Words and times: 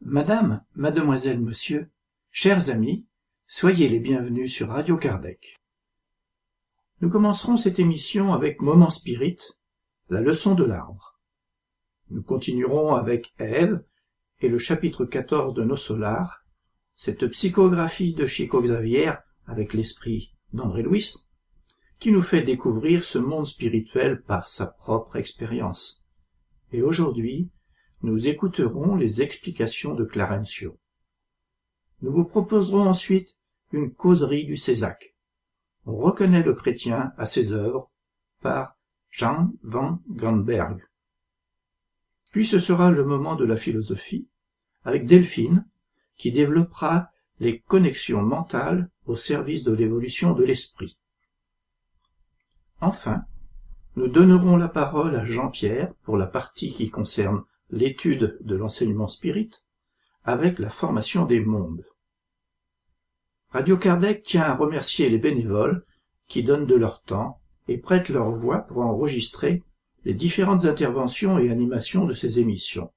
Madame, 0.00 0.62
mademoiselle, 0.76 1.40
monsieur, 1.40 1.90
chers 2.30 2.70
amis, 2.70 3.04
soyez 3.48 3.88
les 3.88 3.98
bienvenus 3.98 4.54
sur 4.54 4.68
Radio 4.68 4.96
Kardec. 4.96 5.56
Nous 7.00 7.10
commencerons 7.10 7.56
cette 7.56 7.80
émission 7.80 8.32
avec 8.32 8.62
Moment 8.62 8.90
Spirit, 8.90 9.38
la 10.08 10.20
leçon 10.20 10.54
de 10.54 10.62
l'arbre. 10.62 11.18
Nous 12.10 12.22
continuerons 12.22 12.94
avec 12.94 13.34
Ève 13.38 13.82
et 14.40 14.48
le 14.48 14.58
chapitre 14.58 15.04
14 15.04 15.52
de 15.52 15.64
Nos 15.64 15.76
Solars, 15.76 16.44
cette 16.94 17.26
psychographie 17.26 18.14
de 18.14 18.24
Chico 18.24 18.62
Xavier 18.62 19.14
avec 19.46 19.74
l'esprit 19.74 20.32
d'André 20.52 20.82
Louis, 20.82 21.12
qui 21.98 22.12
nous 22.12 22.22
fait 22.22 22.42
découvrir 22.42 23.02
ce 23.02 23.18
monde 23.18 23.46
spirituel 23.46 24.22
par 24.22 24.48
sa 24.48 24.66
propre 24.66 25.16
expérience. 25.16 26.04
Et 26.70 26.82
aujourd'hui, 26.82 27.50
nous 28.02 28.28
écouterons 28.28 28.94
les 28.94 29.22
explications 29.22 29.94
de 29.94 30.04
Clarencio. 30.04 30.78
Nous 32.02 32.12
vous 32.12 32.24
proposerons 32.24 32.82
ensuite 32.82 33.36
une 33.72 33.92
causerie 33.92 34.46
du 34.46 34.56
Césac. 34.56 35.14
On 35.84 35.96
reconnaît 35.96 36.42
le 36.42 36.54
chrétien 36.54 37.12
à 37.16 37.26
ses 37.26 37.52
œuvres 37.52 37.90
par 38.40 38.76
Jean 39.10 39.52
van 39.62 40.00
Grandberg. 40.08 40.86
Puis 42.30 42.46
ce 42.46 42.58
sera 42.58 42.90
le 42.90 43.04
moment 43.04 43.34
de 43.34 43.44
la 43.44 43.56
philosophie 43.56 44.28
avec 44.84 45.06
Delphine 45.06 45.66
qui 46.16 46.30
développera 46.30 47.10
les 47.40 47.60
connexions 47.60 48.22
mentales 48.22 48.90
au 49.06 49.16
service 49.16 49.64
de 49.64 49.72
l'évolution 49.72 50.34
de 50.34 50.44
l'esprit. 50.44 50.98
Enfin, 52.80 53.24
nous 53.96 54.08
donnerons 54.08 54.56
la 54.56 54.68
parole 54.68 55.16
à 55.16 55.24
Jean-Pierre 55.24 55.92
pour 56.04 56.16
la 56.16 56.26
partie 56.26 56.72
qui 56.72 56.90
concerne 56.90 57.42
l'étude 57.70 58.38
de 58.40 58.56
l'enseignement 58.56 59.08
spirit 59.08 59.50
avec 60.24 60.58
la 60.58 60.68
formation 60.68 61.24
des 61.24 61.40
mondes. 61.40 61.84
Radio 63.50 63.78
Kardec 63.78 64.22
tient 64.22 64.42
à 64.42 64.54
remercier 64.54 65.08
les 65.08 65.18
bénévoles 65.18 65.84
qui 66.26 66.42
donnent 66.42 66.66
de 66.66 66.74
leur 66.74 67.02
temps 67.02 67.40
et 67.66 67.78
prêtent 67.78 68.10
leur 68.10 68.30
voix 68.30 68.60
pour 68.60 68.78
enregistrer 68.78 69.62
les 70.04 70.14
différentes 70.14 70.64
interventions 70.64 71.38
et 71.38 71.50
animations 71.50 72.04
de 72.04 72.12
ces 72.12 72.38
émissions, 72.38 72.92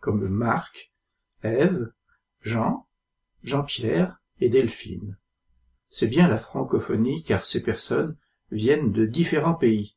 comme 0.00 0.28
Marc, 0.28 0.92
Ève, 1.42 1.92
Jean, 2.40 2.86
Jean-Pierre 3.42 4.18
et 4.40 4.48
Delphine. 4.48 5.18
C'est 5.88 6.08
bien 6.08 6.28
la 6.28 6.36
francophonie 6.36 7.22
car 7.22 7.44
ces 7.44 7.62
personnes 7.62 8.16
viennent 8.50 8.92
de 8.92 9.06
différents 9.06 9.54
pays. 9.54 9.95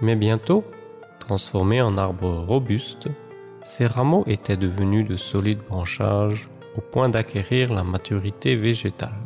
Mais 0.02 0.16
bientôt, 0.16 0.64
transformé 1.20 1.82
en 1.82 1.98
arbre 1.98 2.30
robuste, 2.30 3.08
ses 3.62 3.86
rameaux 3.86 4.24
étaient 4.26 4.58
devenus 4.58 5.08
de 5.08 5.16
solides 5.16 5.64
branchages 5.68 6.50
au 6.76 6.82
point 6.82 7.10
d'acquérir 7.10 7.72
la 7.72 7.84
maturité 7.84 8.56
végétale. 8.56 9.26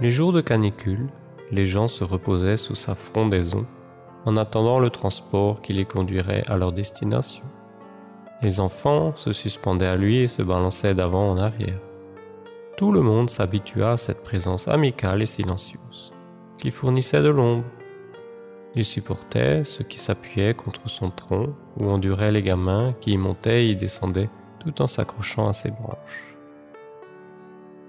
Les 0.00 0.10
jours 0.10 0.32
de 0.32 0.40
canicule, 0.40 1.08
les 1.50 1.66
gens 1.66 1.88
se 1.88 2.04
reposaient 2.04 2.56
sous 2.56 2.74
sa 2.74 2.94
frondaison 2.94 3.66
en 4.24 4.36
attendant 4.36 4.78
le 4.78 4.90
transport 4.90 5.60
qui 5.60 5.72
les 5.72 5.84
conduirait 5.84 6.42
à 6.48 6.56
leur 6.56 6.72
destination. 6.72 7.44
Les 8.42 8.60
enfants 8.60 9.14
se 9.16 9.32
suspendaient 9.32 9.86
à 9.86 9.96
lui 9.96 10.18
et 10.18 10.28
se 10.28 10.42
balançaient 10.42 10.94
d'avant 10.94 11.30
en 11.30 11.36
arrière. 11.36 11.80
Tout 12.76 12.92
le 12.92 13.00
monde 13.00 13.30
s'habitua 13.30 13.92
à 13.92 13.96
cette 13.96 14.22
présence 14.22 14.68
amicale 14.68 15.22
et 15.22 15.26
silencieuse, 15.26 16.12
qui 16.58 16.70
fournissait 16.70 17.22
de 17.22 17.30
l'ombre. 17.30 17.64
Il 18.74 18.84
supportait 18.84 19.62
ceux 19.64 19.84
qui 19.84 19.98
s'appuyaient 19.98 20.54
contre 20.54 20.88
son 20.88 21.10
tronc 21.10 21.54
ou 21.78 21.88
endurait 21.88 22.32
les 22.32 22.42
gamins 22.42 22.94
qui 23.00 23.12
y 23.12 23.16
montaient 23.16 23.66
et 23.66 23.70
y 23.70 23.76
descendaient 23.76 24.30
tout 24.58 24.82
en 24.82 24.86
s'accrochant 24.86 25.48
à 25.48 25.52
ses 25.52 25.70
branches. 25.70 26.34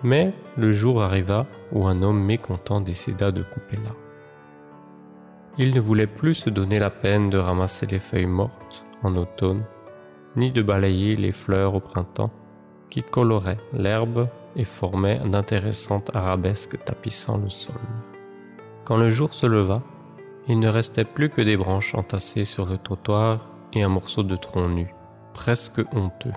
Mais 0.04 0.34
le 0.56 0.72
jour 0.72 1.02
arriva 1.02 1.48
où 1.72 1.88
un 1.88 2.04
homme 2.04 2.24
mécontent 2.24 2.82
décida 2.82 3.32
de 3.32 3.42
couper 3.42 3.78
là. 3.78 4.05
Il 5.58 5.74
ne 5.74 5.80
voulait 5.80 6.08
plus 6.08 6.34
se 6.34 6.50
donner 6.50 6.80
la 6.80 6.90
peine 6.90 7.30
de 7.30 7.38
ramasser 7.38 7.86
les 7.86 8.00
feuilles 8.00 8.26
mortes 8.26 8.86
en 9.04 9.16
automne, 9.16 9.64
ni 10.36 10.52
de 10.52 10.62
balayer 10.62 11.16
les 11.16 11.32
fleurs 11.32 11.76
au 11.76 11.80
printemps 11.80 12.32
qui 12.90 13.04
coloraient 13.04 13.60
l'herbe 13.72 14.28
et 14.58 14.66
formaient 14.66 15.22
d'intéressantes 15.26 16.12
arabesques 16.14 16.84
tapissant 16.84 17.38
le 17.38 17.50
sol. 17.50 17.76
Quand 18.84 18.98
le 18.98 19.10
jour 19.10 19.34
se 19.34 19.48
leva, 19.48 19.82
il 20.48 20.60
ne 20.60 20.68
restait 20.68 21.06
plus 21.06 21.30
que 21.30 21.42
des 21.42 21.58
branches 21.58 21.96
entassées 21.96 22.46
sur 22.46 22.66
le 22.66 22.78
trottoir 22.78 23.50
et 23.74 23.84
un 23.84 23.90
morceau 23.90 24.24
de 24.24 24.36
tronc 24.36 24.68
nu, 24.68 24.94
presque 25.34 25.82
honteux. 25.94 26.34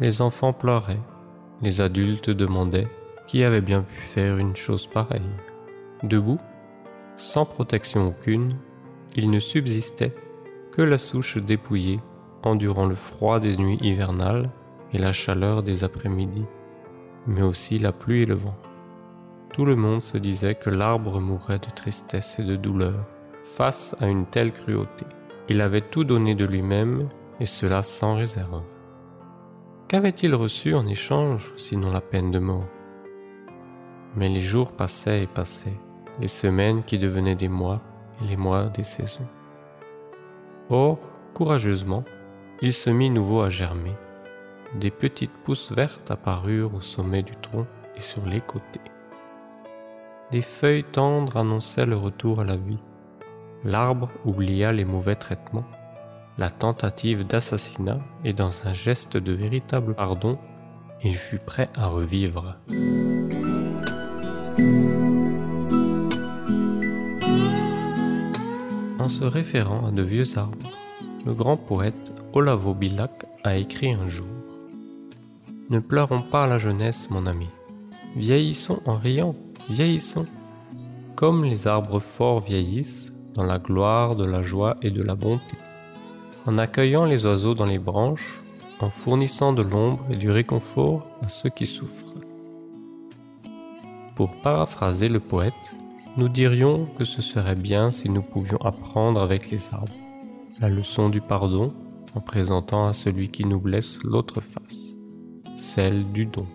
Les 0.00 0.22
enfants 0.22 0.52
pleuraient, 0.52 1.02
les 1.60 1.80
adultes 1.80 2.30
demandaient 2.30 2.88
qui 3.26 3.44
avait 3.44 3.60
bien 3.60 3.82
pu 3.82 4.00
faire 4.00 4.38
une 4.38 4.56
chose 4.56 4.86
pareille. 4.86 5.22
Debout, 6.02 6.40
sans 7.16 7.44
protection 7.44 8.08
aucune, 8.08 8.56
il 9.16 9.30
ne 9.30 9.38
subsistait 9.38 10.14
que 10.72 10.82
la 10.82 10.98
souche 10.98 11.38
dépouillée 11.38 12.00
endurant 12.42 12.86
le 12.86 12.94
froid 12.94 13.40
des 13.40 13.56
nuits 13.56 13.78
hivernales 13.80 14.50
et 14.92 14.98
la 14.98 15.12
chaleur 15.12 15.62
des 15.62 15.84
après-midi, 15.84 16.44
mais 17.26 17.42
aussi 17.42 17.78
la 17.78 17.92
pluie 17.92 18.22
et 18.22 18.26
le 18.26 18.34
vent. 18.34 18.56
Tout 19.52 19.64
le 19.64 19.76
monde 19.76 20.02
se 20.02 20.18
disait 20.18 20.56
que 20.56 20.70
l'arbre 20.70 21.20
mourait 21.20 21.60
de 21.60 21.70
tristesse 21.70 22.38
et 22.38 22.44
de 22.44 22.56
douleur 22.56 23.06
face 23.44 23.94
à 24.00 24.08
une 24.08 24.26
telle 24.26 24.52
cruauté. 24.52 25.06
Il 25.48 25.60
avait 25.60 25.80
tout 25.80 26.04
donné 26.04 26.34
de 26.34 26.44
lui-même 26.44 27.08
et 27.38 27.46
cela 27.46 27.82
sans 27.82 28.16
réserve. 28.16 28.62
Qu'avait-il 29.88 30.34
reçu 30.34 30.74
en 30.74 30.86
échange 30.86 31.52
sinon 31.56 31.90
la 31.90 32.00
peine 32.00 32.30
de 32.30 32.38
mort? 32.38 32.68
Mais 34.16 34.28
les 34.28 34.40
jours 34.40 34.72
passaient 34.72 35.22
et 35.22 35.26
passaient, 35.26 35.78
les 36.20 36.28
semaines 36.28 36.82
qui 36.82 36.98
devenaient 36.98 37.34
des 37.34 37.48
mois 37.48 37.80
et 38.22 38.26
les 38.26 38.36
mois 38.36 38.64
des 38.64 38.82
saisons. 38.82 39.26
Or, 40.70 40.98
courageusement, 41.34 42.04
il 42.62 42.72
se 42.72 42.90
mit 42.90 43.10
nouveau 43.10 43.42
à 43.42 43.50
germer, 43.50 43.94
des 44.74 44.90
petites 44.90 45.32
pousses 45.44 45.72
vertes 45.72 46.10
apparurent 46.10 46.74
au 46.74 46.80
sommet 46.80 47.22
du 47.22 47.36
tronc 47.36 47.66
et 47.96 48.00
sur 48.00 48.26
les 48.26 48.40
côtés. 48.40 48.80
Des 50.32 50.42
feuilles 50.42 50.84
tendres 50.84 51.36
annonçaient 51.36 51.86
le 51.86 51.96
retour 51.96 52.40
à 52.40 52.44
la 52.44 52.56
vie. 52.56 52.80
L'arbre 53.62 54.10
oublia 54.24 54.72
les 54.72 54.84
mauvais 54.84 55.14
traitements, 55.14 55.66
la 56.38 56.50
tentative 56.50 57.24
d'assassinat 57.24 58.00
et 58.24 58.32
dans 58.32 58.66
un 58.66 58.72
geste 58.72 59.16
de 59.16 59.32
véritable 59.32 59.94
pardon, 59.94 60.38
il 61.04 61.16
fut 61.16 61.38
prêt 61.38 61.68
à 61.76 61.86
revivre. 61.86 62.56
Se 69.14 69.22
référant 69.22 69.86
à 69.86 69.92
de 69.92 70.02
vieux 70.02 70.36
arbres, 70.36 70.72
le 71.24 71.34
grand 71.34 71.56
poète 71.56 72.12
Olavo 72.32 72.74
Bilac 72.74 73.26
a 73.44 73.56
écrit 73.56 73.92
un 73.92 74.08
jour 74.08 74.26
Ne 75.70 75.78
pleurons 75.78 76.22
pas 76.22 76.48
la 76.48 76.58
jeunesse, 76.58 77.10
mon 77.10 77.26
ami. 77.26 77.46
Vieillissons 78.16 78.80
en 78.86 78.96
riant, 78.96 79.36
vieillissons. 79.70 80.26
Comme 81.14 81.44
les 81.44 81.68
arbres 81.68 82.00
forts 82.00 82.40
vieillissent, 82.40 83.12
dans 83.34 83.44
la 83.44 83.60
gloire 83.60 84.16
de 84.16 84.24
la 84.24 84.42
joie 84.42 84.78
et 84.82 84.90
de 84.90 85.02
la 85.02 85.14
bonté. 85.14 85.56
En 86.46 86.58
accueillant 86.58 87.04
les 87.04 87.24
oiseaux 87.24 87.54
dans 87.54 87.66
les 87.66 87.78
branches, 87.78 88.40
en 88.80 88.90
fournissant 88.90 89.52
de 89.52 89.62
l'ombre 89.62 90.04
et 90.10 90.16
du 90.16 90.28
réconfort 90.28 91.06
à 91.22 91.28
ceux 91.28 91.50
qui 91.50 91.66
souffrent. 91.66 92.18
Pour 94.16 94.34
paraphraser 94.42 95.08
le 95.08 95.20
poète, 95.20 95.76
nous 96.16 96.28
dirions 96.28 96.86
que 96.96 97.04
ce 97.04 97.22
serait 97.22 97.56
bien 97.56 97.90
si 97.90 98.08
nous 98.08 98.22
pouvions 98.22 98.58
apprendre 98.58 99.20
avec 99.20 99.50
les 99.50 99.74
arbres 99.74 99.92
la 100.60 100.68
leçon 100.68 101.08
du 101.08 101.20
pardon 101.20 101.74
en 102.14 102.20
présentant 102.20 102.86
à 102.86 102.92
celui 102.92 103.28
qui 103.28 103.44
nous 103.44 103.58
blesse 103.58 103.98
l'autre 104.04 104.40
face, 104.40 104.94
celle 105.56 106.10
du 106.12 106.26
don. 106.26 106.46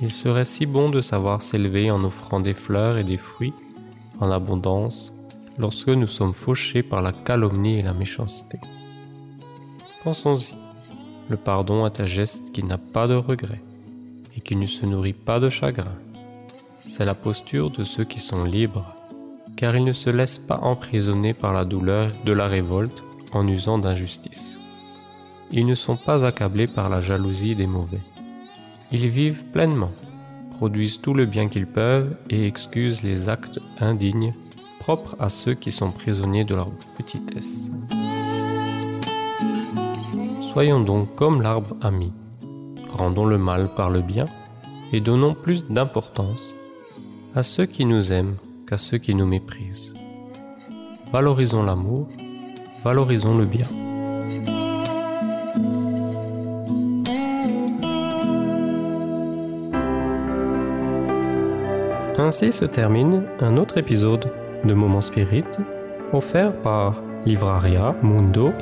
Il 0.00 0.10
serait 0.10 0.46
si 0.46 0.64
bon 0.64 0.88
de 0.88 1.02
savoir 1.02 1.42
s'élever 1.42 1.90
en 1.90 2.02
offrant 2.04 2.40
des 2.40 2.54
fleurs 2.54 2.96
et 2.96 3.04
des 3.04 3.18
fruits 3.18 3.52
en 4.20 4.30
abondance 4.30 5.12
lorsque 5.58 5.88
nous 5.88 6.06
sommes 6.06 6.32
fauchés 6.32 6.82
par 6.82 7.02
la 7.02 7.12
calomnie 7.12 7.78
et 7.78 7.82
la 7.82 7.92
méchanceté. 7.92 8.58
Pensons-y. 10.04 10.54
Le 11.28 11.36
pardon 11.36 11.84
est 11.84 12.00
un 12.00 12.06
geste 12.06 12.52
qui 12.52 12.64
n'a 12.64 12.78
pas 12.78 13.06
de 13.06 13.14
regret 13.14 13.60
et 14.34 14.40
qui 14.40 14.56
ne 14.56 14.64
se 14.64 14.86
nourrit 14.86 15.12
pas 15.12 15.40
de 15.40 15.50
chagrin. 15.50 15.98
C'est 16.88 17.04
la 17.04 17.14
posture 17.14 17.70
de 17.70 17.84
ceux 17.84 18.04
qui 18.04 18.18
sont 18.18 18.44
libres, 18.44 18.94
car 19.56 19.76
ils 19.76 19.84
ne 19.84 19.92
se 19.92 20.08
laissent 20.08 20.38
pas 20.38 20.58
emprisonner 20.62 21.34
par 21.34 21.52
la 21.52 21.66
douleur 21.66 22.10
de 22.24 22.32
la 22.32 22.48
révolte 22.48 23.04
en 23.32 23.46
usant 23.46 23.78
d'injustice. 23.78 24.58
Ils 25.52 25.66
ne 25.66 25.74
sont 25.74 25.96
pas 25.96 26.24
accablés 26.24 26.66
par 26.66 26.88
la 26.88 27.02
jalousie 27.02 27.54
des 27.54 27.66
mauvais. 27.66 28.00
Ils 28.90 29.06
vivent 29.06 29.44
pleinement, 29.44 29.92
produisent 30.56 31.02
tout 31.02 31.12
le 31.12 31.26
bien 31.26 31.48
qu'ils 31.48 31.66
peuvent 31.66 32.16
et 32.30 32.46
excusent 32.46 33.02
les 33.02 33.28
actes 33.28 33.60
indignes 33.80 34.34
propres 34.80 35.14
à 35.20 35.28
ceux 35.28 35.52
qui 35.52 35.70
sont 35.70 35.90
prisonniers 35.90 36.44
de 36.44 36.54
leur 36.54 36.70
petitesse. 36.96 37.70
Soyons 40.40 40.80
donc 40.80 41.14
comme 41.16 41.42
l'arbre 41.42 41.76
ami. 41.82 42.14
Rendons 42.90 43.26
le 43.26 43.36
mal 43.36 43.74
par 43.74 43.90
le 43.90 44.00
bien 44.00 44.24
et 44.92 45.00
donnons 45.00 45.34
plus 45.34 45.66
d'importance 45.66 46.54
à 47.34 47.42
ceux 47.42 47.66
qui 47.66 47.84
nous 47.84 48.12
aiment 48.12 48.36
qu'à 48.66 48.76
ceux 48.76 48.98
qui 48.98 49.14
nous 49.14 49.26
méprisent. 49.26 49.94
Valorisons 51.12 51.62
l'amour, 51.62 52.08
valorisons 52.82 53.36
le 53.38 53.44
bien. 53.44 53.66
Ainsi 62.18 62.52
se 62.52 62.64
termine 62.64 63.24
un 63.40 63.56
autre 63.56 63.78
épisode 63.78 64.32
de 64.64 64.74
Moment 64.74 65.00
Spirit 65.00 65.44
offert 66.12 66.52
par 66.62 67.00
livraria 67.24 67.94
mundo 68.02 68.52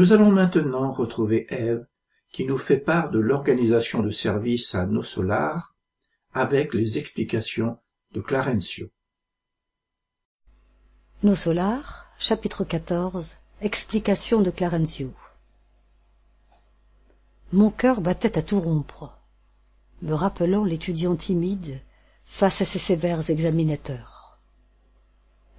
Nous 0.00 0.14
allons 0.14 0.30
maintenant 0.30 0.92
retrouver 0.92 1.46
Ève, 1.50 1.86
qui 2.32 2.46
nous 2.46 2.56
fait 2.56 2.78
part 2.78 3.10
de 3.10 3.18
l'organisation 3.18 4.02
de 4.02 4.08
service 4.08 4.74
à 4.74 4.86
nos 4.86 5.02
solars 5.02 5.74
avec 6.32 6.72
les 6.72 6.96
explications 6.96 7.76
de 8.12 8.22
Clarencio. 8.22 8.88
Nos 11.22 11.34
solars, 11.34 12.06
chapitre 12.18 12.64
14, 12.64 13.36
explication 13.60 14.40
de 14.40 14.50
Clarencio. 14.50 15.12
Mon 17.52 17.68
cœur 17.68 18.00
battait 18.00 18.38
à 18.38 18.42
tout 18.42 18.58
rompre, 18.58 19.12
me 20.00 20.14
rappelant 20.14 20.64
l'étudiant 20.64 21.14
timide 21.14 21.78
face 22.24 22.62
à 22.62 22.64
ses 22.64 22.78
sévères 22.78 23.28
examinateurs. 23.28 24.38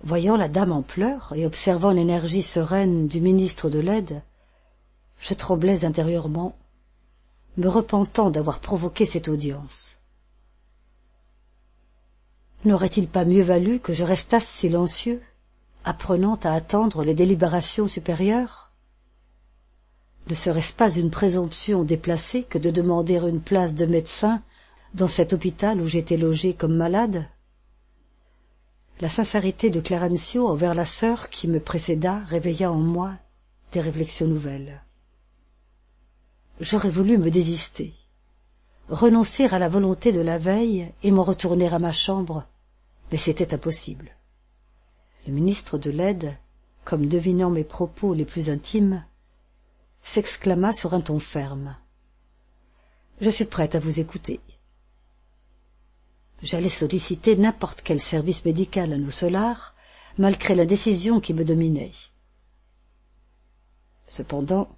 Voyant 0.03 0.35
la 0.35 0.49
dame 0.49 0.71
en 0.71 0.81
pleurs 0.81 1.31
et 1.35 1.45
observant 1.45 1.91
l'énergie 1.91 2.41
sereine 2.41 3.07
du 3.07 3.21
ministre 3.21 3.69
de 3.69 3.77
l'aide, 3.77 4.23
je 5.21 5.35
tremblais 5.35 5.85
intérieurement, 5.85 6.55
me 7.57 7.67
repentant 7.67 8.31
d'avoir 8.31 8.59
provoqué 8.59 9.05
cette 9.05 9.27
audience. 9.27 9.99
N'aurait-il 12.65 13.07
pas 13.07 13.23
mieux 13.23 13.43
valu 13.43 13.79
que 13.79 13.93
je 13.93 14.03
restasse 14.03 14.47
silencieux, 14.47 15.21
apprenant 15.85 16.39
à 16.43 16.53
attendre 16.53 17.03
les 17.03 17.13
délibérations 17.13 17.87
supérieures? 17.87 18.71
Ne 20.27 20.35
serait-ce 20.35 20.73
pas 20.73 20.91
une 20.91 21.11
présomption 21.11 21.83
déplacée 21.83 22.43
que 22.43 22.57
de 22.57 22.71
demander 22.71 23.15
une 23.15 23.41
place 23.41 23.75
de 23.75 23.85
médecin 23.85 24.41
dans 24.93 25.07
cet 25.07 25.33
hôpital 25.33 25.81
où 25.81 25.87
j'étais 25.87 26.17
logé 26.17 26.53
comme 26.53 26.75
malade? 26.75 27.27
La 29.01 29.09
sincérité 29.09 29.69
de 29.69 29.81
Clarencio 29.81 30.47
envers 30.47 30.75
la 30.75 30.85
sœur 30.85 31.29
qui 31.29 31.47
me 31.47 31.59
précéda 31.59 32.19
réveilla 32.27 32.71
en 32.71 32.79
moi 32.79 33.13
des 33.71 33.81
réflexions 33.81 34.27
nouvelles. 34.27 34.83
J'aurais 36.59 36.89
voulu 36.89 37.17
me 37.17 37.31
désister, 37.31 37.93
renoncer 38.89 39.45
à 39.45 39.59
la 39.59 39.69
volonté 39.69 40.11
de 40.11 40.21
la 40.21 40.37
veille 40.37 40.91
et 41.01 41.11
m'en 41.11 41.23
retourner 41.23 41.67
à 41.67 41.79
ma 41.79 41.91
chambre, 41.91 42.45
mais 43.11 43.17
c'était 43.17 43.53
impossible. 43.53 44.11
Le 45.27 45.33
ministre 45.33 45.77
de 45.77 45.89
l'aide, 45.89 46.37
comme 46.83 47.07
devinant 47.07 47.49
mes 47.49 47.63
propos 47.63 48.13
les 48.13 48.25
plus 48.25 48.49
intimes, 48.49 49.05
s'exclama 50.03 50.73
sur 50.73 50.93
un 50.93 51.01
ton 51.01 51.19
ferme. 51.19 51.77
Je 53.19 53.29
suis 53.29 53.45
prête 53.45 53.75
à 53.75 53.79
vous 53.79 53.99
écouter. 53.99 54.39
J'allais 56.41 56.69
solliciter 56.69 57.35
n'importe 57.35 57.83
quel 57.83 58.01
service 58.01 58.45
médical 58.45 58.93
à 58.93 58.97
nos 58.97 59.11
solars, 59.11 59.75
malgré 60.17 60.55
la 60.55 60.65
décision 60.65 61.19
qui 61.19 61.33
me 61.35 61.45
dominait. 61.45 61.91
Cependant, 64.07 64.75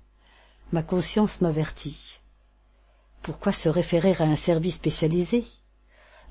ma 0.73 0.81
conscience 0.81 1.39
m'avertit. 1.39 2.19
Pourquoi 3.21 3.51
se 3.51 3.69
référer 3.69 4.15
à 4.17 4.23
un 4.23 4.35
service 4.35 4.75
spécialisé? 4.75 5.45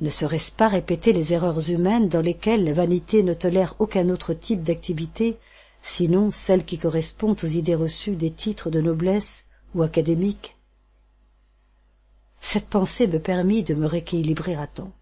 Ne 0.00 0.10
serait-ce 0.10 0.50
pas 0.50 0.66
répéter 0.66 1.12
les 1.12 1.32
erreurs 1.32 1.70
humaines 1.70 2.08
dans 2.08 2.20
lesquelles 2.20 2.64
la 2.64 2.72
vanité 2.72 3.22
ne 3.22 3.34
tolère 3.34 3.76
aucun 3.78 4.08
autre 4.08 4.34
type 4.34 4.64
d'activité 4.64 5.38
sinon 5.80 6.32
celle 6.32 6.64
qui 6.64 6.76
correspond 6.76 7.36
aux 7.40 7.46
idées 7.46 7.76
reçues 7.76 8.16
des 8.16 8.32
titres 8.32 8.68
de 8.68 8.80
noblesse 8.80 9.44
ou 9.76 9.82
académiques? 9.82 10.56
Cette 12.40 12.66
pensée 12.66 13.06
me 13.06 13.20
permit 13.20 13.62
de 13.62 13.74
me 13.74 13.86
rééquilibrer 13.86 14.56
à 14.56 14.66
temps. 14.66 14.92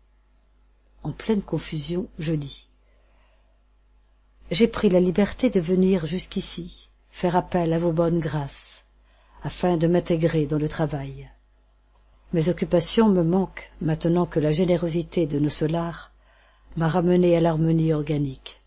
En 1.02 1.12
pleine 1.12 1.42
confusion, 1.42 2.08
je 2.18 2.34
dis 2.34 2.68
J'ai 4.50 4.68
pris 4.68 4.90
la 4.90 5.00
liberté 5.00 5.48
de 5.48 5.60
venir 5.60 6.04
jusqu'ici, 6.04 6.90
faire 7.08 7.36
appel 7.36 7.72
à 7.72 7.78
vos 7.78 7.92
bonnes 7.92 8.20
grâces, 8.20 8.84
afin 9.42 9.76
de 9.76 9.86
m'intégrer 9.86 10.46
dans 10.46 10.58
le 10.58 10.68
travail. 10.68 11.30
Mes 12.32 12.48
occupations 12.48 13.08
me 13.08 13.22
manquent 13.22 13.70
maintenant 13.80 14.26
que 14.26 14.38
la 14.38 14.52
générosité 14.52 15.26
de 15.26 15.38
nos 15.38 15.48
solars 15.48 16.12
m'a 16.76 16.88
ramené 16.88 17.36
à 17.36 17.40
l'harmonie 17.40 17.92
organique. 17.92 18.60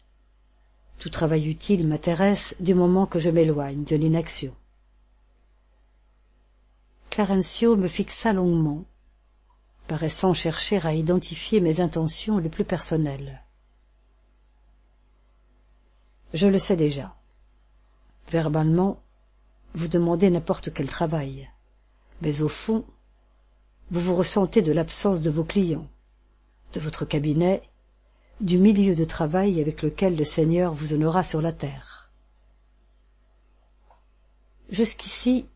Tout 1.00 1.10
travail 1.10 1.50
utile 1.50 1.88
m'intéresse 1.88 2.56
du 2.60 2.74
moment 2.74 3.06
que 3.06 3.20
je 3.20 3.30
m'éloigne 3.30 3.84
de 3.84 3.96
l'inaction. 3.96 4.54
Clarencio 7.10 7.76
me 7.76 7.88
fixa 7.88 8.34
longuement, 8.34 8.86
paraissant 9.88 10.34
chercher 10.34 10.80
à 10.86 10.94
identifier 10.94 11.60
mes 11.60 11.80
intentions 11.80 12.40
les 12.40 12.50
plus 12.50 12.66
personnelles. 12.66 13.44
Je 16.34 16.48
le 16.48 16.58
sais 16.58 16.76
déjà. 16.76 17.16
Verbalement, 18.32 19.03
vous 19.76 19.88
demandez 19.88 20.30
n'importe 20.30 20.74
quel 20.74 20.88
travail, 20.88 21.50
mais 22.22 22.42
au 22.42 22.48
fond, 22.48 22.86
vous 23.92 24.00
vous 24.00 24.16
ressentez 24.16 24.62
de 24.62 24.72
l'absence 24.72 25.24
de 25.24 25.30
vos 25.30 25.44
clients, 25.44 25.88
de 26.74 26.80
votre 26.80 27.06
cabinet, 27.06 27.62
du 28.40 28.58
milieu 28.58 28.96
de 28.96 29.06
travail 29.06 29.62
avec 29.62 29.82
lequel 29.82 30.16
le 30.16 30.24
Seigneur 30.24 30.74
vous 30.74 30.94
honora 30.94 31.24
sur 31.24 31.42
la 31.42 31.54
terre. 31.54 32.12
Jusqu'ici, 34.70 35.48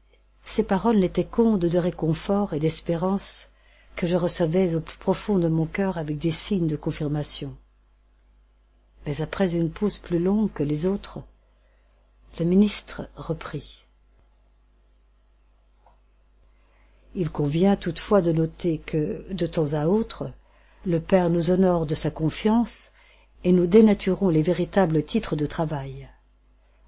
ces 0.44 0.64
paroles 0.64 1.00
n'étaient 1.00 1.26
qu'ondes 1.26 1.66
de 1.66 1.78
réconfort 1.78 2.54
et 2.54 2.60
d'espérance 2.60 3.50
que 3.96 4.08
je 4.08 4.16
recevais 4.16 4.76
au 4.76 4.82
plus 4.82 4.98
profond 4.98 5.40
de 5.40 5.48
mon 5.48 5.66
cœur 5.66 5.98
avec 5.98 6.18
des 6.18 6.32
signes 6.32 6.68
de 6.68 6.76
confirmation. 6.76 7.58
Mais 9.06 9.22
après 9.22 9.56
une 9.56 9.72
pause 9.72 9.98
plus 9.98 10.20
longue 10.20 10.52
que 10.54 10.64
les 10.64 10.86
autres, 10.86 11.24
le 12.40 12.46
ministre 12.46 13.10
reprit. 13.16 13.87
Il 17.16 17.30
convient 17.30 17.76
toutefois 17.76 18.22
de 18.22 18.32
noter 18.32 18.80
que, 18.80 19.26
de 19.32 19.48
temps 19.48 19.74
à 19.74 19.88
autre, 19.88 20.32
le 20.86 21.00
Père 21.00 21.30
nous 21.30 21.52
honore 21.52 21.86
de 21.86 21.96
sa 21.96 22.12
confiance 22.12 22.92
et 23.44 23.52
nous 23.52 23.68
dénaturons 23.68 24.30
les 24.30 24.42
véritables 24.42 25.04
titres 25.04 25.36
de 25.36 25.46
travail. 25.46 26.10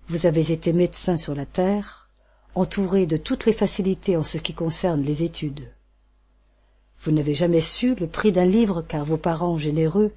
Vous 0.08 0.26
avez 0.26 0.52
été 0.52 0.74
médecin 0.74 1.18
sur 1.18 1.36
la 1.36 1.46
terre, 1.46 2.10
entouré 2.56 3.06
de 3.06 3.18
toutes 3.18 3.46
les 3.46 3.54
facilités 3.54 4.18
en 4.18 4.24
ce 4.24 4.38
qui 4.38 4.54
concerne 4.54 5.02
les 5.02 5.24
études. 5.24 5.72
Vous 7.02 7.12
n'avez 7.12 7.34
jamais 7.34 7.62
su 7.62 7.96
le 7.96 8.08
prix 8.08 8.32
d'un 8.32 8.46
livre 8.46 8.82
car 8.82 9.06
vos 9.06 9.18
parents 9.18 9.58
généreux 9.58 10.12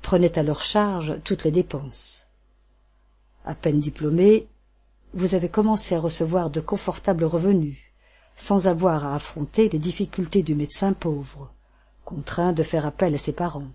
prenaient 0.00 0.38
à 0.38 0.42
leur 0.42 0.62
charge 0.62 1.20
toutes 1.24 1.44
les 1.44 1.50
dépenses. 1.50 2.28
À 3.44 3.54
peine 3.54 3.80
diplômé, 3.80 4.46
vous 5.12 5.34
avez 5.34 5.48
commencé 5.48 5.94
à 5.94 6.00
recevoir 6.00 6.50
de 6.50 6.60
confortables 6.60 7.24
revenus, 7.24 7.78
sans 8.36 8.68
avoir 8.68 9.06
à 9.06 9.14
affronter 9.14 9.68
les 9.70 9.78
difficultés 9.78 10.42
du 10.42 10.54
médecin 10.54 10.92
pauvre, 10.92 11.52
contraint 12.04 12.52
de 12.52 12.62
faire 12.62 12.86
appel 12.86 13.14
à 13.14 13.18
ses 13.18 13.32
parents, 13.32 13.72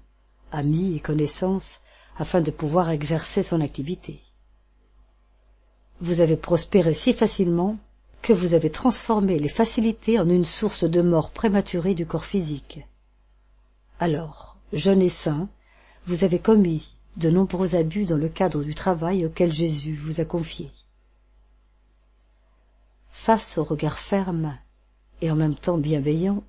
amis 0.51 0.95
et 0.95 0.99
connaissances, 0.99 1.81
afin 2.17 2.41
de 2.41 2.51
pouvoir 2.51 2.91
exercer 2.91 3.41
son 3.41 3.59
activité. 3.59 4.21
Vous 5.99 6.19
avez 6.19 6.37
prospéré 6.37 6.93
si 6.93 7.13
facilement 7.13 7.77
que 8.21 8.33
vous 8.33 8.53
avez 8.53 8.69
transformé 8.69 9.39
les 9.39 9.49
facilités 9.49 10.19
en 10.19 10.29
une 10.29 10.45
source 10.45 10.83
de 10.83 11.01
mort 11.01 11.31
prématurée 11.31 11.95
du 11.95 12.05
corps 12.05 12.25
physique. 12.25 12.85
Alors, 13.99 14.57
jeune 14.73 15.01
et 15.01 15.09
saint, 15.09 15.49
vous 16.05 16.23
avez 16.23 16.39
commis 16.39 16.95
de 17.17 17.29
nombreux 17.29 17.75
abus 17.75 18.05
dans 18.05 18.17
le 18.17 18.29
cadre 18.29 18.63
du 18.63 18.75
travail 18.75 19.25
auquel 19.25 19.51
Jésus 19.51 19.95
vous 19.95 20.21
a 20.21 20.25
confié. 20.25 20.71
Face 23.23 23.59
au 23.59 23.63
regard 23.63 23.99
ferme 23.99 24.57
et 25.21 25.29
en 25.29 25.35
même 25.35 25.55
temps 25.55 25.77
bienveillant, 25.77 26.43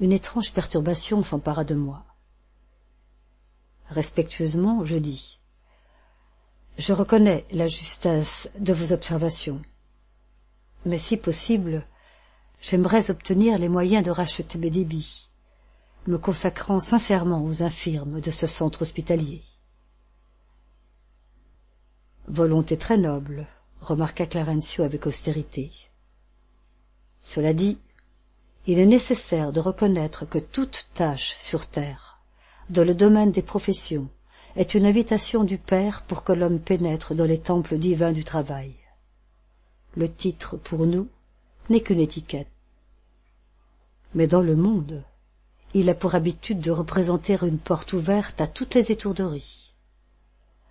une 0.00 0.12
étrange 0.12 0.54
perturbation 0.54 1.22
s'empara 1.22 1.62
de 1.62 1.74
moi. 1.74 2.06
Respectueusement, 3.90 4.82
je 4.82 4.96
dis 4.96 5.40
Je 6.78 6.94
reconnais 6.94 7.44
la 7.50 7.66
justesse 7.66 8.48
de 8.58 8.72
vos 8.72 8.94
observations, 8.94 9.60
mais 10.86 10.96
si 10.96 11.18
possible, 11.18 11.86
j'aimerais 12.62 13.10
obtenir 13.10 13.58
les 13.58 13.68
moyens 13.68 14.02
de 14.02 14.10
racheter 14.10 14.56
mes 14.56 14.70
débits, 14.70 15.28
me 16.06 16.16
consacrant 16.16 16.80
sincèrement 16.80 17.44
aux 17.44 17.62
infirmes 17.62 18.22
de 18.22 18.30
ce 18.30 18.46
centre 18.46 18.80
hospitalier. 18.80 19.42
Volonté 22.26 22.78
très 22.78 22.96
noble, 22.96 23.46
remarqua 23.80 24.26
Clarencio 24.26 24.84
avec 24.84 25.06
austérité. 25.06 25.70
Cela 27.20 27.52
dit, 27.54 27.78
il 28.66 28.78
est 28.78 28.86
nécessaire 28.86 29.52
de 29.52 29.60
reconnaître 29.60 30.24
que 30.24 30.38
toute 30.38 30.88
tâche 30.94 31.34
sur 31.36 31.66
terre, 31.66 32.20
dans 32.70 32.84
le 32.84 32.94
domaine 32.94 33.30
des 33.30 33.42
professions, 33.42 34.08
est 34.56 34.74
une 34.74 34.86
invitation 34.86 35.44
du 35.44 35.58
Père 35.58 36.02
pour 36.02 36.24
que 36.24 36.32
l'homme 36.32 36.60
pénètre 36.60 37.14
dans 37.14 37.24
les 37.24 37.40
temples 37.40 37.76
divins 37.76 38.12
du 38.12 38.24
travail. 38.24 38.74
Le 39.96 40.10
titre, 40.10 40.56
pour 40.56 40.86
nous, 40.86 41.08
n'est 41.68 41.80
qu'une 41.80 42.00
étiquette. 42.00 42.48
Mais 44.14 44.26
dans 44.26 44.42
le 44.42 44.56
monde, 44.56 45.04
il 45.74 45.90
a 45.90 45.94
pour 45.94 46.14
habitude 46.14 46.60
de 46.60 46.70
représenter 46.70 47.36
une 47.42 47.58
porte 47.58 47.92
ouverte 47.92 48.40
à 48.40 48.46
toutes 48.46 48.74
les 48.74 48.92
étourderies. 48.92 49.74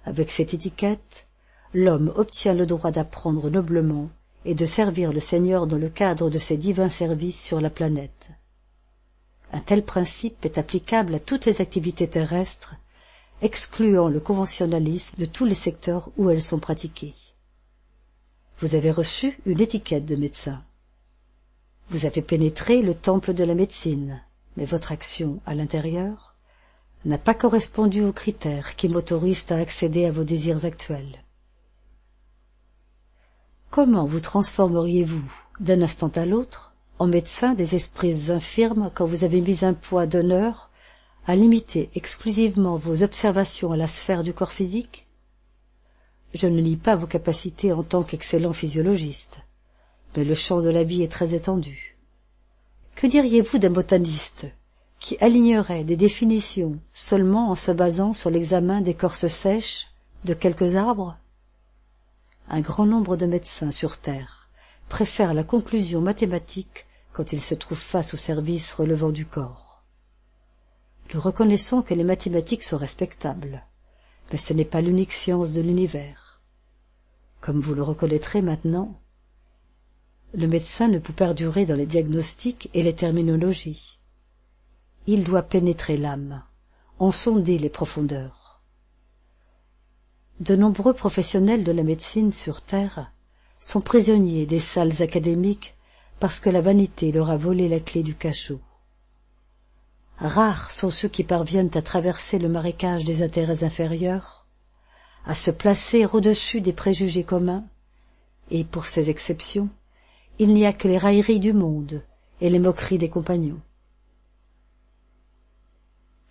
Avec 0.05 0.29
cette 0.29 0.53
étiquette, 0.53 1.27
l'homme 1.73 2.13
obtient 2.15 2.53
le 2.53 2.65
droit 2.65 2.91
d'apprendre 2.91 3.49
noblement 3.49 4.09
et 4.45 4.55
de 4.55 4.65
servir 4.65 5.11
le 5.11 5.19
Seigneur 5.19 5.65
dans 5.67 5.77
le 5.77 5.89
cadre 5.89 6.29
de 6.29 6.37
ses 6.37 6.57
divins 6.57 6.89
services 6.89 7.41
sur 7.41 7.61
la 7.61 7.69
planète. 7.69 8.31
Un 9.51 9.61
tel 9.61 9.83
principe 9.83 10.45
est 10.45 10.57
applicable 10.57 11.15
à 11.15 11.19
toutes 11.19 11.45
les 11.45 11.61
activités 11.61 12.07
terrestres, 12.07 12.75
excluant 13.41 14.07
le 14.07 14.19
conventionnalisme 14.19 15.17
de 15.17 15.25
tous 15.25 15.45
les 15.45 15.55
secteurs 15.55 16.11
où 16.17 16.29
elles 16.29 16.43
sont 16.43 16.59
pratiquées. 16.59 17.15
Vous 18.59 18.75
avez 18.75 18.91
reçu 18.91 19.39
une 19.45 19.61
étiquette 19.61 20.05
de 20.05 20.15
médecin. 20.15 20.61
Vous 21.89 22.05
avez 22.05 22.21
pénétré 22.21 22.81
le 22.81 22.93
temple 22.93 23.33
de 23.33 23.43
la 23.43 23.55
médecine, 23.55 24.21
mais 24.57 24.65
votre 24.65 24.91
action 24.91 25.39
à 25.45 25.55
l'intérieur 25.55 26.35
n'a 27.05 27.17
pas 27.17 27.33
correspondu 27.33 28.03
aux 28.03 28.13
critères 28.13 28.75
qui 28.75 28.87
m'autorisent 28.87 29.51
à 29.51 29.57
accéder 29.57 30.05
à 30.05 30.11
vos 30.11 30.23
désirs 30.23 30.65
actuels. 30.65 31.23
Comment 33.73 34.05
vous 34.05 34.19
transformeriez-vous 34.19 35.33
d'un 35.59 35.81
instant 35.81 36.09
à 36.09 36.27
l'autre 36.27 36.75
en 36.99 37.07
médecin 37.07 37.55
des 37.55 37.73
esprits 37.73 38.29
infirmes 38.29 38.91
quand 38.93 39.07
vous 39.07 39.23
avez 39.23 39.41
mis 39.41 39.65
un 39.65 39.73
point 39.73 40.05
d'honneur 40.05 40.69
à 41.25 41.35
limiter 41.35 41.89
exclusivement 41.95 42.77
vos 42.77 43.01
observations 43.01 43.71
à 43.71 43.75
la 43.75 43.87
sphère 43.87 44.21
du 44.21 44.31
corps 44.31 44.51
physique? 44.51 45.07
Je 46.35 46.45
ne 46.45 46.61
nie 46.61 46.77
pas 46.77 46.95
vos 46.95 47.07
capacités 47.07 47.73
en 47.73 47.81
tant 47.81 48.03
qu'excellent 48.03 48.53
physiologiste, 48.53 49.41
mais 50.15 50.23
le 50.23 50.35
champ 50.35 50.61
de 50.61 50.69
la 50.69 50.83
vie 50.83 51.01
est 51.01 51.11
très 51.11 51.33
étendu. 51.33 51.97
Que 52.93 53.07
diriez-vous 53.07 53.57
d'un 53.57 53.71
botaniste 53.71 54.45
qui 54.99 55.17
alignerait 55.19 55.83
des 55.83 55.97
définitions 55.97 56.79
seulement 56.93 57.49
en 57.49 57.55
se 57.55 57.71
basant 57.71 58.13
sur 58.13 58.29
l'examen 58.29 58.81
d'écorces 58.81 59.25
sèches 59.25 59.87
de 60.25 60.35
quelques 60.35 60.75
arbres? 60.75 61.17
Un 62.53 62.61
grand 62.61 62.85
nombre 62.85 63.17
de 63.17 63.25
médecins 63.25 63.71
sur 63.71 63.97
terre 63.97 64.47
préfèrent 64.87 65.33
la 65.33 65.43
conclusion 65.43 66.01
mathématique 66.01 66.85
quand 67.11 67.33
ils 67.33 67.41
se 67.41 67.55
trouvent 67.55 67.79
face 67.79 68.13
aux 68.13 68.17
services 68.17 68.73
relevant 68.73 69.09
du 69.09 69.25
corps. 69.25 69.81
Nous 71.11 71.19
reconnaissons 71.19 71.81
que 71.81 71.95
les 71.95 72.03
mathématiques 72.03 72.61
sont 72.61 72.77
respectables, 72.77 73.63
mais 74.31 74.37
ce 74.37 74.53
n'est 74.53 74.65
pas 74.65 74.81
l'unique 74.81 75.13
science 75.13 75.53
de 75.53 75.61
l'univers. 75.61 76.43
Comme 77.41 77.59
vous 77.59 77.73
le 77.73 77.81
reconnaîtrez 77.81 78.43
maintenant, 78.43 79.01
le 80.35 80.45
médecin 80.45 80.89
ne 80.89 80.99
peut 80.99 81.11
perdurer 81.11 81.65
dans 81.65 81.73
les 81.73 81.87
diagnostics 81.87 82.69
et 82.75 82.83
les 82.83 82.93
terminologies. 82.93 83.97
Il 85.07 85.23
doit 85.23 85.41
pénétrer 85.41 85.97
l'âme, 85.97 86.43
en 86.99 87.11
sonder 87.11 87.57
les 87.57 87.69
profondeurs 87.69 88.42
de 90.39 90.55
nombreux 90.55 90.93
professionnels 90.93 91.63
de 91.63 91.71
la 91.71 91.83
médecine 91.83 92.31
sur 92.31 92.61
Terre 92.61 93.11
sont 93.59 93.81
prisonniers 93.81 94.45
des 94.45 94.59
salles 94.59 95.01
académiques 95.01 95.75
parce 96.19 96.39
que 96.39 96.49
la 96.49 96.61
vanité 96.61 97.11
leur 97.11 97.29
a 97.29 97.37
volé 97.37 97.69
la 97.69 97.79
clé 97.79 98.01
du 98.03 98.15
cachot. 98.15 98.59
Rares 100.17 100.71
sont 100.71 100.89
ceux 100.89 101.09
qui 101.09 101.23
parviennent 101.23 101.71
à 101.73 101.81
traverser 101.81 102.39
le 102.39 102.49
marécage 102.49 103.03
des 103.03 103.21
intérêts 103.23 103.63
inférieurs, 103.63 104.47
à 105.25 105.35
se 105.35 105.51
placer 105.51 106.05
au-dessus 106.05 106.61
des 106.61 106.73
préjugés 106.73 107.23
communs, 107.23 107.65
et 108.51 108.63
pour 108.63 108.85
ces 108.85 109.09
exceptions, 109.09 109.69
il 110.39 110.53
n'y 110.53 110.65
a 110.65 110.73
que 110.73 110.87
les 110.87 110.97
railleries 110.97 111.39
du 111.39 111.53
monde 111.53 112.03
et 112.41 112.49
les 112.49 112.59
moqueries 112.59 112.97
des 112.97 113.09
compagnons. 113.09 113.61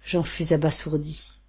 J'en 0.05 0.23
fus 0.23 0.53
abasourdi 0.53 1.42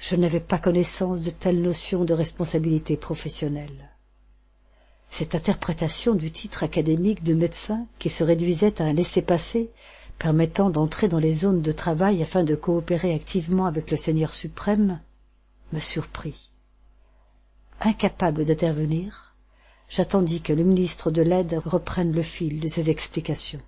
je 0.00 0.16
n'avais 0.16 0.40
pas 0.40 0.58
connaissance 0.58 1.20
de 1.20 1.30
telles 1.30 1.60
notions 1.60 2.04
de 2.04 2.14
responsabilité 2.14 2.96
professionnelle. 2.96 3.90
Cette 5.10 5.34
interprétation 5.34 6.14
du 6.14 6.30
titre 6.30 6.62
académique 6.62 7.22
de 7.22 7.34
médecin, 7.34 7.86
qui 7.98 8.08
se 8.08 8.24
réduisait 8.24 8.80
à 8.80 8.86
un 8.86 8.94
laissez-passer 8.94 9.70
permettant 10.18 10.70
d'entrer 10.70 11.08
dans 11.08 11.18
les 11.18 11.32
zones 11.32 11.60
de 11.60 11.72
travail 11.72 12.22
afin 12.22 12.44
de 12.44 12.54
coopérer 12.54 13.14
activement 13.14 13.66
avec 13.66 13.90
le 13.90 13.96
Seigneur 13.96 14.32
suprême, 14.32 15.00
me 15.72 15.78
surprit. 15.78 16.50
Incapable 17.80 18.44
d'intervenir, 18.44 19.34
j'attendis 19.88 20.40
que 20.40 20.52
le 20.52 20.64
ministre 20.64 21.10
de 21.10 21.22
l'Aide 21.22 21.60
reprenne 21.64 22.12
le 22.12 22.22
fil 22.22 22.58
de 22.60 22.68
ses 22.68 22.88
explications. 22.88 23.60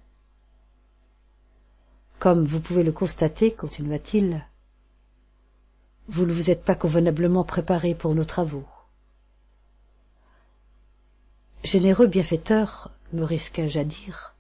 Comme 2.18 2.44
vous 2.44 2.60
pouvez 2.60 2.84
le 2.84 2.92
constater, 2.92 3.52
continua-t-il, 3.52 4.46
vous 6.08 6.26
ne 6.26 6.32
vous 6.32 6.50
êtes 6.50 6.64
pas 6.64 6.74
convenablement 6.74 7.44
préparé 7.44 7.94
pour 7.94 8.14
nos 8.14 8.24
travaux. 8.24 8.66
Généreux 11.62 12.08
bienfaiteur, 12.08 12.90
me 13.12 13.22
risquai-je 13.22 13.78
à 13.78 13.84
dire, 13.84 14.34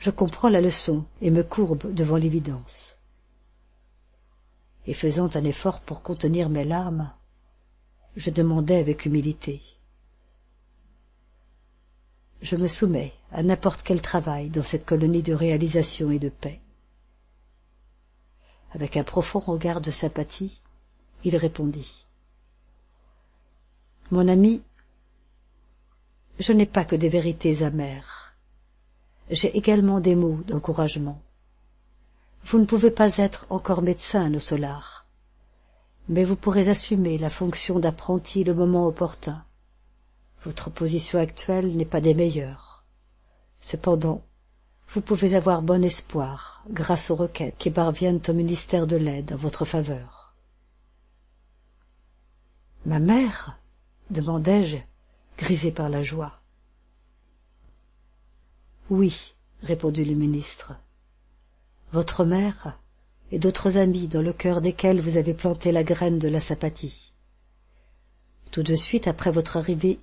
Je 0.00 0.10
comprends 0.10 0.48
la 0.48 0.60
leçon 0.60 1.04
et 1.20 1.30
me 1.30 1.42
courbe 1.42 1.92
devant 1.94 2.16
l'évidence. 2.16 2.98
Et 4.86 4.94
faisant 4.94 5.34
un 5.36 5.44
effort 5.44 5.80
pour 5.80 6.02
contenir 6.02 6.48
mes 6.48 6.64
larmes, 6.64 7.12
je 8.16 8.30
demandais 8.30 8.76
avec 8.76 9.06
humilité. 9.06 9.62
Je 12.42 12.56
me 12.56 12.68
soumets 12.68 13.14
à 13.32 13.42
n'importe 13.42 13.82
quel 13.82 14.00
travail 14.00 14.50
dans 14.50 14.62
cette 14.62 14.84
colonie 14.84 15.22
de 15.22 15.34
réalisation 15.34 16.10
et 16.10 16.18
de 16.18 16.28
paix. 16.28 16.60
Avec 18.72 18.96
un 18.96 19.04
profond 19.04 19.40
regard 19.40 19.80
de 19.80 19.90
sympathie, 19.90 20.62
il 21.26 21.36
répondit. 21.36 22.06
Mon 24.12 24.28
ami, 24.28 24.62
je 26.38 26.52
n'ai 26.52 26.66
pas 26.66 26.84
que 26.84 26.94
des 26.94 27.08
vérités 27.08 27.64
amères. 27.64 28.36
J'ai 29.28 29.56
également 29.56 29.98
des 29.98 30.14
mots 30.14 30.38
d'encouragement. 30.46 31.20
Vous 32.44 32.60
ne 32.60 32.64
pouvez 32.64 32.92
pas 32.92 33.16
être 33.16 33.44
encore 33.50 33.82
médecin, 33.82 34.30
nos 34.30 34.38
solars, 34.38 35.04
mais 36.08 36.22
vous 36.22 36.36
pourrez 36.36 36.68
assumer 36.68 37.18
la 37.18 37.28
fonction 37.28 37.80
d'apprenti 37.80 38.44
le 38.44 38.54
moment 38.54 38.86
opportun. 38.86 39.44
Votre 40.44 40.70
position 40.70 41.18
actuelle 41.18 41.76
n'est 41.76 41.84
pas 41.84 42.00
des 42.00 42.14
meilleures. 42.14 42.84
Cependant, 43.58 44.22
vous 44.90 45.00
pouvez 45.00 45.34
avoir 45.34 45.60
bon 45.62 45.82
espoir 45.82 46.62
grâce 46.70 47.10
aux 47.10 47.16
requêtes 47.16 47.58
qui 47.58 47.72
parviennent 47.72 48.22
au 48.28 48.32
ministère 48.32 48.86
de 48.86 48.94
l'aide 48.96 49.32
en 49.32 49.36
votre 49.36 49.64
faveur. 49.64 50.25
Ma 52.86 53.00
mère 53.00 53.58
demandai-je, 54.10 54.76
grisé 55.36 55.72
par 55.72 55.88
la 55.88 56.02
joie. 56.02 56.40
Oui, 58.90 59.34
répondit 59.60 60.04
le 60.04 60.14
ministre. 60.14 60.72
Votre 61.90 62.24
mère 62.24 62.78
et 63.32 63.40
d'autres 63.40 63.76
amis 63.76 64.06
dans 64.06 64.22
le 64.22 64.32
cœur 64.32 64.60
desquels 64.60 65.00
vous 65.00 65.16
avez 65.16 65.34
planté 65.34 65.72
la 65.72 65.82
graine 65.82 66.20
de 66.20 66.28
la 66.28 66.38
sympathie. 66.38 67.12
Tout 68.52 68.62
de 68.62 68.76
suite 68.76 69.08
après 69.08 69.32
votre 69.32 69.56
arrivée, 69.56 69.98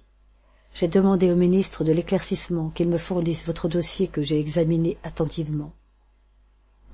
j'ai 0.73 0.89
demandé 0.89 1.31
au 1.31 1.37
ministre 1.37 1.85
de 1.85 1.93
l'éclaircissement 1.93 2.69
qu'il 2.71 2.89
me 2.89 2.97
fournisse 2.97 3.45
votre 3.45 3.69
dossier 3.69 4.09
que 4.09 4.21
j'ai 4.21 4.41
examiné 4.41 4.97
attentivement. 5.03 5.71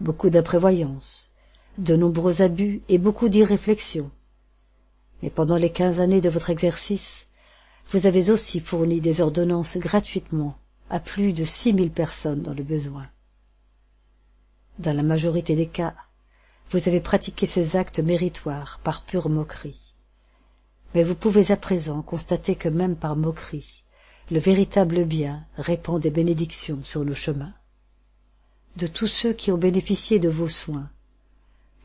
Beaucoup 0.01 0.29
d'imprévoyance, 0.29 1.31
de 1.79 1.95
nombreux 1.95 2.43
abus 2.43 2.83
et 2.89 2.99
beaucoup 2.99 3.27
d'irréflexion. 3.27 4.11
Mais 5.21 5.29
pendant 5.29 5.57
les 5.57 5.71
quinze 5.71 5.99
années 5.99 6.21
de 6.21 6.29
votre 6.29 6.49
exercice, 6.49 7.27
vous 7.91 8.05
avez 8.05 8.29
aussi 8.29 8.59
fourni 8.59 9.01
des 9.01 9.21
ordonnances 9.21 9.77
gratuitement 9.77 10.57
à 10.89 10.99
plus 10.99 11.33
de 11.33 11.43
six 11.43 11.73
mille 11.73 11.91
personnes 11.91 12.41
dans 12.41 12.53
le 12.53 12.63
besoin. 12.63 13.07
Dans 14.79 14.95
la 14.95 15.03
majorité 15.03 15.55
des 15.55 15.67
cas, 15.67 15.95
vous 16.71 16.87
avez 16.87 17.01
pratiqué 17.01 17.45
ces 17.45 17.75
actes 17.75 17.99
méritoires 17.99 18.79
par 18.83 19.03
pure 19.03 19.29
moquerie 19.29 19.89
mais 20.93 21.03
vous 21.03 21.15
pouvez 21.15 21.51
à 21.51 21.57
présent 21.57 22.01
constater 22.01 22.55
que 22.55 22.69
même 22.69 22.95
par 22.95 23.15
moquerie, 23.15 23.83
le 24.31 24.39
véritable 24.39 25.05
bien 25.05 25.45
répand 25.57 26.01
des 26.01 26.09
bénédictions 26.09 26.81
sur 26.83 27.05
nos 27.05 27.13
chemins. 27.13 27.53
De 28.77 28.87
tous 28.87 29.07
ceux 29.07 29.33
qui 29.33 29.51
ont 29.51 29.57
bénéficié 29.57 30.19
de 30.19 30.29
vos 30.29 30.47
soins, 30.47 30.89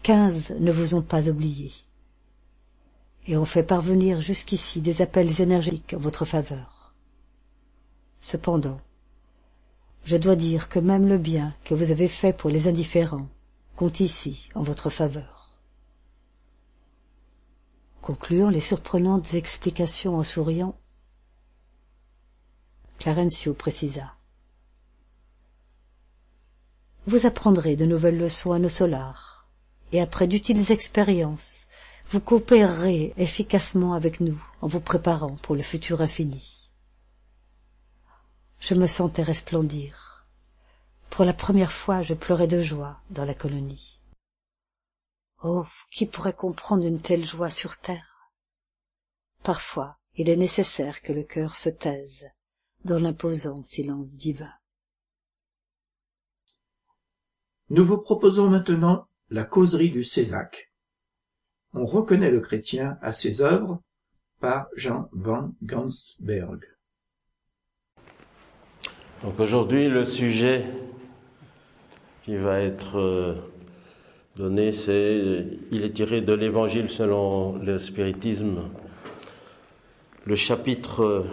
quinze 0.03 0.55
ne 0.59 0.73
vous 0.73 0.95
ont 0.95 1.03
pas 1.03 1.29
oublié, 1.29 1.73
et 3.26 3.37
ont 3.37 3.45
fait 3.45 3.62
parvenir 3.62 4.21
jusqu'ici 4.21 4.81
des 4.81 5.02
appels 5.02 5.40
énergiques 5.40 5.95
en 5.95 6.00
votre 6.00 6.25
faveur. 6.25 6.95
Cependant, 8.21 8.81
je 10.04 10.16
dois 10.16 10.37
dire 10.37 10.69
que 10.69 10.78
même 10.78 11.09
le 11.09 11.19
bien 11.19 11.54
que 11.64 11.75
vous 11.75 11.90
avez 11.90 12.09
fait 12.09 12.33
pour 12.33 12.50
les 12.50 12.69
indifférents 12.69 13.28
compte 13.76 14.00
ici 14.00 14.50
en 14.54 14.62
votre 14.62 14.90
faveur 14.90 15.35
concluant 18.05 18.51
les 18.51 18.61
surprenantes 18.61 19.33
explications 19.33 20.18
en 20.18 20.22
souriant, 20.22 20.77
Clarencio 22.98 23.55
précisa. 23.55 24.12
Vous 27.07 27.25
apprendrez 27.25 27.77
de 27.77 27.87
nouvelles 27.87 28.18
leçons 28.18 28.53
à 28.53 28.59
nos 28.59 28.68
solars, 28.68 29.48
et 29.92 30.03
après 30.03 30.27
d'utiles 30.27 30.70
expériences, 30.70 31.66
vous 32.09 32.21
coopérerez 32.21 33.12
efficacement 33.17 33.95
avec 33.95 34.21
nous 34.21 34.43
en 34.61 34.67
vous 34.67 34.81
préparant 34.81 35.37
pour 35.37 35.57
le 35.57 35.62
futur 35.62 36.01
infini. 36.01 36.71
Je 38.61 38.75
me 38.75 38.87
sentais 38.87 39.23
resplendir. 39.23 40.27
Pour 41.11 41.25
la 41.25 41.33
première 41.33 41.73
fois, 41.73 42.03
je 42.03 42.14
pleurais 42.14 42.49
de 42.49 42.61
joie 42.61 43.01
dans 43.11 43.25
la 43.25 43.35
colonie. 43.35 44.01
Oh, 45.43 45.67
qui 45.90 46.07
pourrait 46.07 46.35
comprendre 46.35 46.85
une 46.85 47.01
telle 47.01 47.25
joie 47.25 47.51
sur 47.51 47.79
terre? 47.79 48.31
Parfois, 49.43 49.99
il 50.17 50.31
est 50.31 50.37
nécessaire 50.37 51.03
que 51.03 51.12
le 51.12 51.23
cœur 51.23 51.57
se 51.57 51.69
taise 51.69 52.31
dans 52.85 52.99
l'imposant 52.99 53.62
silence 53.62 54.17
divin. 54.17 54.53
Nous 57.71 57.85
vous 57.85 57.99
proposons 57.99 58.49
maintenant 58.49 59.09
la 59.31 59.45
causerie 59.45 59.90
du 59.90 60.05
Césac. 60.05 60.73
On 61.74 61.87
reconnaît 61.87 62.30
le 62.30 62.38
chrétien 62.40 62.98
à 63.02 63.12
ses 63.12 63.40
œuvres 63.40 63.80
par 64.40 64.68
Jean 64.76 65.08
van 65.12 65.52
Gansberg. 65.62 66.60
Donc 69.22 69.40
aujourd'hui, 69.40 69.88
le 69.88 70.04
sujet 70.04 70.64
qui 72.24 72.37
va 72.37 72.60
être 72.60 72.98
euh, 72.98 73.34
donné, 74.37 74.70
c'est, 74.70 75.46
il 75.72 75.84
est 75.84 75.90
tiré 75.90 76.20
de 76.20 76.32
l'Évangile 76.32 76.88
selon 76.88 77.56
le 77.56 77.78
spiritisme, 77.78 78.62
le 80.26 80.37
chapitre 80.37 81.26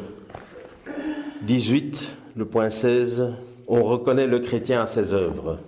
18, 1.44 2.16
le 2.36 2.46
point 2.46 2.70
16, 2.70 3.34
on 3.68 3.84
reconnaît 3.84 4.28
le 4.28 4.40
chrétien 4.40 4.82
à 4.82 4.86
ses 4.86 5.14
œuvres. 5.14 5.60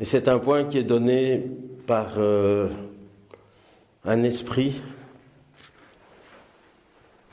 Et 0.00 0.06
c'est 0.06 0.28
un 0.28 0.38
point 0.38 0.64
qui 0.64 0.78
est 0.78 0.84
donné 0.84 1.42
par 1.86 2.14
euh, 2.16 2.68
un 4.06 4.22
esprit 4.22 4.80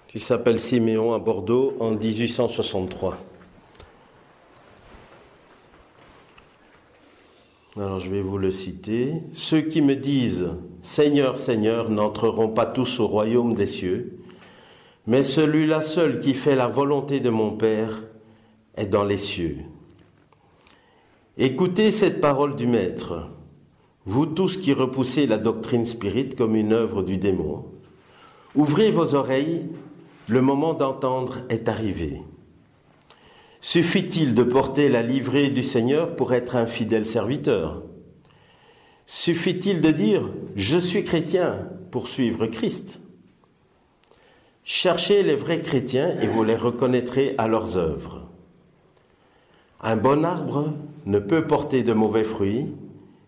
qui 0.10 0.20
s'appelle 0.20 0.60
Siméon 0.60 1.14
à 1.14 1.20
Bordeaux 1.20 1.78
en 1.80 1.92
1863. 1.92 3.18
Alors 7.78 8.00
je 8.00 8.10
vais 8.10 8.22
vous 8.22 8.38
le 8.38 8.52
citer. 8.52 9.14
Ceux 9.32 9.62
qui 9.62 9.82
me 9.82 9.96
disent 9.96 10.50
Seigneur, 10.82 11.38
Seigneur 11.38 11.90
n'entreront 11.90 12.50
pas 12.50 12.66
tous 12.66 13.00
au 13.00 13.08
royaume 13.08 13.54
des 13.54 13.68
cieux, 13.68 14.20
mais 15.06 15.24
celui-là 15.24 15.82
seul 15.82 16.20
qui 16.20 16.34
fait 16.34 16.56
la 16.56 16.68
volonté 16.68 17.22
de 17.22 17.30
mon 17.30 17.52
Père 17.52 18.04
est 18.76 18.88
dans 18.88 19.06
les 19.06 19.18
cieux. 19.18 19.60
Écoutez 21.40 21.92
cette 21.92 22.20
parole 22.20 22.56
du 22.56 22.66
Maître, 22.66 23.30
vous 24.08 24.26
tous 24.26 24.58
qui 24.58 24.74
repoussez 24.74 25.28
la 25.28 25.38
doctrine 25.38 25.86
spirite 25.86 26.36
comme 26.36 26.56
une 26.56 26.74
œuvre 26.74 27.04
du 27.04 27.18
démon. 27.18 27.64
Ouvrez 28.56 28.90
vos 28.90 29.14
oreilles, 29.14 29.68
le 30.28 30.42
moment 30.42 30.74
d'entendre 30.74 31.42
est 31.50 31.70
arrivé. 31.70 32.24
Suffit-il 33.62 34.34
de 34.34 34.42
porter 34.42 34.90
la 34.90 35.04
livrée 35.04 35.50
du 35.50 35.62
Seigneur 35.62 36.16
pour 36.16 36.34
être 36.34 36.56
un 36.56 36.66
fidèle 36.66 37.06
serviteur? 37.06 37.84
Suffit-il 39.06 39.82
de 39.82 39.92
dire 39.92 40.28
Je 40.56 40.80
suis 40.80 41.04
chrétien 41.04 41.70
pour 41.92 42.08
suivre 42.08 42.48
Christ? 42.48 43.00
Cherchez 44.64 45.22
les 45.22 45.36
vrais 45.36 45.62
chrétiens 45.62 46.18
et 46.20 46.26
vous 46.26 46.44
les 46.44 46.56
reconnaîtrez 46.56 47.36
à 47.38 47.48
leurs 47.48 47.78
œuvres. 47.78 48.28
Un 49.82 49.98
bon 49.98 50.26
arbre 50.26 50.74
ne 51.08 51.20
peut 51.20 51.48
porter 51.48 51.84
de 51.84 51.94
mauvais 51.94 52.26
fruits, 52.26 52.68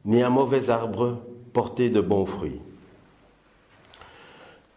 ni 0.04 0.22
un 0.22 0.30
mauvais 0.30 0.70
arbre 0.70 1.18
porter 1.54 1.90
de 1.90 2.02
bons 2.02 2.26
fruits. 2.26 2.60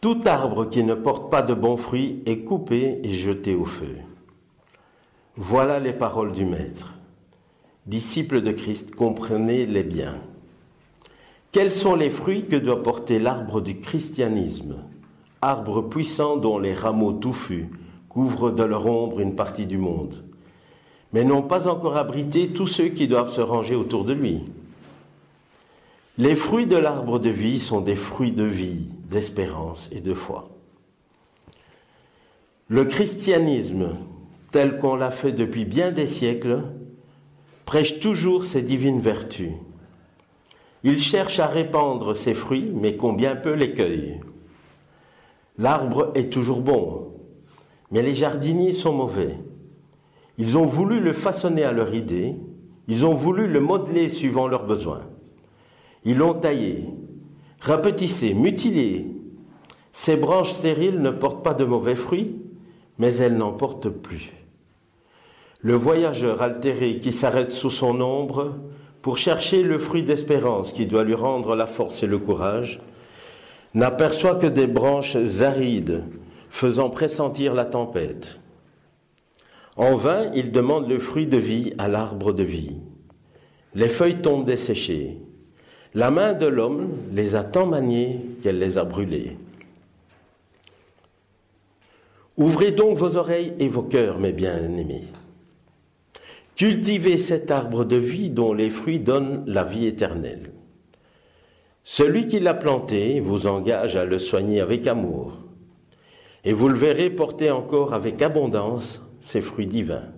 Tout 0.01 0.21
arbre 0.25 0.71
qui 0.71 0.85
ne 0.85 0.95
porte 0.95 1.29
pas 1.29 1.43
de 1.43 1.53
bons 1.53 1.77
fruits 1.77 2.23
est 2.27 2.45
coupé 2.45 3.01
et 3.03 3.11
jeté 3.11 3.57
au 3.57 3.65
feu. 3.65 3.97
Voilà 5.37 5.81
les 5.81 5.93
paroles 5.93 6.31
du 6.31 6.45
Maître. 6.45 6.95
Disciples 7.87 8.41
de 8.41 8.53
Christ, 8.53 8.95
comprenez-les 8.95 9.83
bien. 9.83 10.15
Quels 11.51 11.73
sont 11.73 11.97
les 11.97 12.11
fruits 12.11 12.47
que 12.47 12.57
doit 12.57 12.85
porter 12.85 13.19
l'arbre 13.19 13.61
du 13.61 13.81
christianisme? 13.81 14.77
Arbre 15.41 15.83
puissant 15.83 16.37
dont 16.37 16.59
les 16.61 16.75
rameaux 16.75 17.15
touffus 17.15 17.69
couvrent 18.09 18.53
de 18.53 18.63
leur 18.63 18.87
ombre 18.87 19.19
une 19.19 19.35
partie 19.35 19.67
du 19.67 19.79
monde, 19.79 20.23
mais 21.13 21.25
n'ont 21.25 21.43
pas 21.43 21.69
encore 21.69 21.97
abrité 21.97 22.49
tous 22.49 22.67
ceux 22.67 22.89
qui 22.89 23.07
doivent 23.07 23.33
se 23.33 23.41
ranger 23.41 23.75
autour 23.75 24.05
de 24.05 24.13
lui. 24.13 24.45
Les 26.19 26.35
fruits 26.35 26.67
de 26.67 26.77
l'arbre 26.77 27.19
de 27.19 27.31
vie 27.31 27.59
sont 27.59 27.81
des 27.81 27.97
fruits 27.97 28.33
de 28.33 28.45
vie, 28.45 28.87
d'espérance 29.09 29.89
et 29.93 30.01
de 30.01 30.15
foi. 30.15 30.51
Le 32.69 32.85
christianisme, 32.85 33.97
tel 34.51 34.79
qu'on 34.79 34.97
l'a 34.97 35.11
fait 35.11 35.33
depuis 35.33 35.65
bien 35.65 35.91
des 35.93 36.07
siècles, 36.07 36.63
prêche 37.65 38.01
toujours 38.01 38.45
ses 38.45 38.63
divines 38.63 39.01
vertus. 39.01 39.53
Il 40.85 41.01
cherche 41.01 41.39
à 41.39 41.47
répandre 41.47 42.15
ses 42.15 42.35
fruits, 42.35 42.71
mais 42.75 42.97
combien 42.97 43.37
peu 43.37 43.53
les. 43.53 44.21
L'arbre 45.59 46.13
est 46.15 46.33
toujours 46.33 46.61
bon, 46.61 47.13
mais 47.91 48.03
les 48.03 48.15
jardiniers 48.15 48.73
sont 48.73 48.93
mauvais. 48.93 49.37
Ils 50.39 50.57
ont 50.59 50.65
voulu 50.65 51.01
le 51.01 51.13
façonner 51.13 51.65
à 51.65 51.73
leur 51.73 51.95
idée, 51.95 52.37
ils 52.89 53.07
ont 53.07 53.15
voulu 53.15 53.47
le 53.47 53.61
modeler 53.61 54.09
suivant 54.09 54.49
leurs 54.49 54.67
besoins. 54.67 55.03
Ils 56.05 56.19
l'ont 56.19 56.35
taillé, 56.35 56.85
rapetissé, 57.61 58.35
mutilé. 58.35 59.07
Ces 59.93 60.17
branches 60.17 60.53
stériles 60.53 61.01
ne 61.01 61.11
portent 61.11 61.45
pas 61.45 61.55
de 61.55 61.65
mauvais 61.65 61.95
fruits, 61.95 62.37
mais 62.99 63.15
elles 63.17 63.37
n'en 63.37 63.53
portent 63.53 63.91
plus. 63.91 64.33
Le 65.61 65.75
voyageur 65.75 66.43
altéré 66.43 66.99
qui 66.99 67.13
s'arrête 67.13 67.53
sous 67.53 67.71
son 67.71 68.01
ombre 68.01 68.57
pour 69.01 69.19
chercher 69.19 69.63
le 69.63 69.79
fruit 69.79 70.03
d'espérance 70.03 70.73
qui 70.73 70.87
doit 70.87 71.05
lui 71.05 71.15
rendre 71.15 71.55
la 71.55 71.67
force 71.67 72.03
et 72.03 72.07
le 72.07 72.19
courage, 72.19 72.81
n'aperçoit 73.75 74.37
que 74.37 74.47
des 74.47 74.67
branches 74.67 75.17
arides 75.41 76.05
faisant 76.51 76.91
pressentir 76.91 77.55
la 77.55 77.65
tempête. 77.65 78.42
En 79.77 79.97
vain, 79.97 80.31
il 80.35 80.53
demande 80.53 80.89
le 80.89 80.99
fruit 80.99 81.27
de 81.27 81.39
vie 81.39 81.73
à 81.79 81.89
l'arbre 81.89 82.33
de 82.33 82.43
vie. 82.43 82.77
Les 83.75 83.89
feuilles 83.89 84.21
tombent 84.21 84.45
desséchées. 84.45 85.19
La 85.95 86.11
main 86.11 86.35
de 86.35 86.47
l'homme 86.47 86.91
les 87.13 87.35
a 87.35 87.45
tant 87.45 87.67
maniées 87.67 88.21
qu'elle 88.43 88.59
les 88.59 88.77
a 88.77 88.85
brûlées. 88.85 89.37
Ouvrez 92.37 92.73
donc 92.73 92.97
vos 92.97 93.17
oreilles 93.17 93.55
et 93.59 93.69
vos 93.69 93.83
cœurs, 93.83 94.19
mes 94.19 94.33
bien-aimés. 94.33 95.09
Cultivez 96.57 97.19
cet 97.19 97.51
arbre 97.51 97.85
de 97.85 97.97
vie 97.97 98.31
dont 98.31 98.53
les 98.53 98.71
fruits 98.71 99.01
donnent 99.01 99.43
la 99.47 99.65
vie 99.65 99.87
éternelle. 99.87 100.53
Celui 101.83 102.27
qui 102.27 102.41
l'a 102.41 102.55
planté 102.55 103.21
vous 103.21 103.47
engage 103.47 103.97
à 103.97 104.05
le 104.05 104.19
soigner 104.19 104.61
avec 104.61 104.87
amour, 104.87 105.39
et 106.45 106.53
vous 106.53 106.69
le 106.69 106.79
verrez 106.79 107.11
porter 107.11 107.51
encore 107.51 107.95
avec 107.95 108.23
abondance 108.23 109.03
ses 109.23 109.41
fruits 109.41 109.67
divins. 109.67 110.09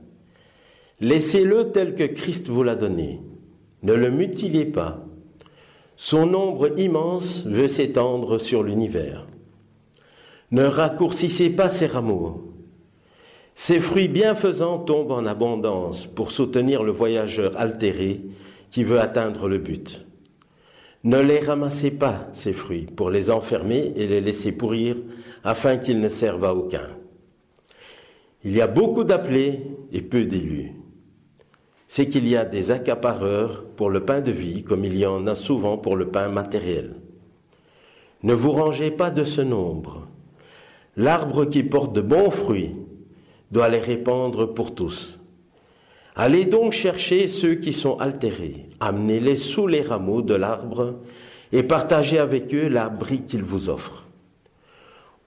Laissez-le 1.01 1.71
tel 1.71 1.95
que 1.95 2.05
Christ 2.05 2.49
vous 2.49 2.63
l'a 2.63 2.75
donné. 2.75 3.21
Ne 3.83 3.93
le 3.93 4.11
mutilez 4.11 4.65
pas. 4.65 5.05
Son 5.97 6.35
ombre 6.35 6.79
immense 6.79 7.45
veut 7.47 7.69
s'étendre 7.69 8.39
sur 8.39 8.63
l'univers. 8.63 9.27
Ne 10.51 10.65
raccourcissez 10.65 11.51
pas 11.51 11.69
ses 11.69 11.87
rameaux. 11.87 12.53
Ses 13.55 13.79
fruits 13.79 14.09
bienfaisants 14.09 14.79
tombent 14.79 15.13
en 15.13 15.27
abondance 15.27 16.07
pour 16.07 16.33
soutenir 16.33 16.83
le 16.83 16.91
voyageur 16.91 17.53
altéré 17.57 18.23
qui 18.71 18.83
veut 18.83 18.99
atteindre 18.99 19.49
le 19.49 19.59
but. 19.59 20.05
Ne 21.05 21.21
les 21.21 21.39
ramassez 21.39 21.91
pas, 21.91 22.29
ces 22.33 22.53
fruits, 22.53 22.87
pour 22.87 23.11
les 23.11 23.31
enfermer 23.31 23.93
et 23.95 24.07
les 24.07 24.21
laisser 24.21 24.53
pourrir 24.53 24.97
afin 25.45 25.77
qu'ils 25.77 26.01
ne 26.01 26.09
servent 26.09 26.45
à 26.45 26.55
aucun. 26.55 26.89
Il 28.45 28.53
y 28.53 28.61
a 28.61 28.67
beaucoup 28.67 29.05
d'appelés 29.05 29.63
et 29.91 30.03
peu 30.03 30.25
d'élus. 30.25 30.73
C'est 31.89 32.09
qu'il 32.09 32.29
y 32.29 32.37
a 32.37 32.45
des 32.45 32.71
accapareurs 32.71 33.65
pour 33.77 33.89
le 33.89 34.05
pain 34.05 34.21
de 34.21 34.31
vie 34.31 34.65
comme 34.65 34.85
il 34.85 34.97
y 34.99 35.07
en 35.07 35.27
a 35.27 35.35
souvent 35.35 35.79
pour 35.79 35.97
le 35.97 36.09
pain 36.09 36.29
matériel. 36.29 36.97
Ne 38.23 38.35
vous 38.35 38.53
rangez 38.53 38.91
pas 38.91 39.11
de 39.11 39.25
ce 39.25 39.41
nombre. 39.41 40.07
L'arbre 40.97 41.47
qui 41.47 41.63
porte 41.63 41.95
de 41.95 42.03
bons 42.03 42.31
fruits 42.31 42.75
doit 43.51 43.69
les 43.69 43.81
répandre 43.81 44.53
pour 44.53 44.75
tous. 44.75 45.21
Allez 46.15 46.45
donc 46.45 46.73
chercher 46.73 47.29
ceux 47.29 47.55
qui 47.55 47.73
sont 47.73 47.97
altérés, 47.99 48.67
amenez-les 48.79 49.37
sous 49.37 49.67
les 49.67 49.83
rameaux 49.83 50.23
de 50.23 50.35
l'arbre 50.35 51.01
et 51.51 51.63
partagez 51.63 52.19
avec 52.19 52.55
eux 52.55 52.69
l'abri 52.69 53.23
qu'ils 53.23 53.43
vous 53.43 53.69
offrent. 53.69 54.07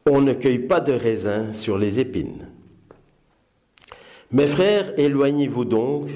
On 0.09 0.21
ne 0.21 0.33
cueille 0.33 0.59
pas 0.59 0.79
de 0.79 0.93
raisins 0.93 1.51
sur 1.51 1.77
les 1.77 1.99
épines. 1.99 2.47
Mes 4.31 4.47
frères, 4.47 4.91
éloignez-vous 4.99 5.63
donc 5.63 6.09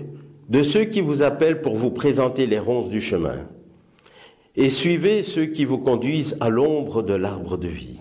de 0.50 0.64
ceux 0.64 0.84
qui 0.84 1.00
vous 1.00 1.22
appellent 1.22 1.62
pour 1.62 1.76
vous 1.76 1.92
présenter 1.92 2.46
les 2.46 2.60
ronces 2.60 2.90
du 2.90 3.00
chemin, 3.00 3.48
et 4.58 4.68
suivez 4.68 5.24
ceux 5.24 5.46
qui 5.46 5.64
vous 5.64 5.78
conduisent 5.78 6.36
à 6.42 6.50
l'ombre 6.50 7.04
de 7.04 7.14
l'arbre 7.14 7.56
de 7.56 7.70
vie. 7.70 8.00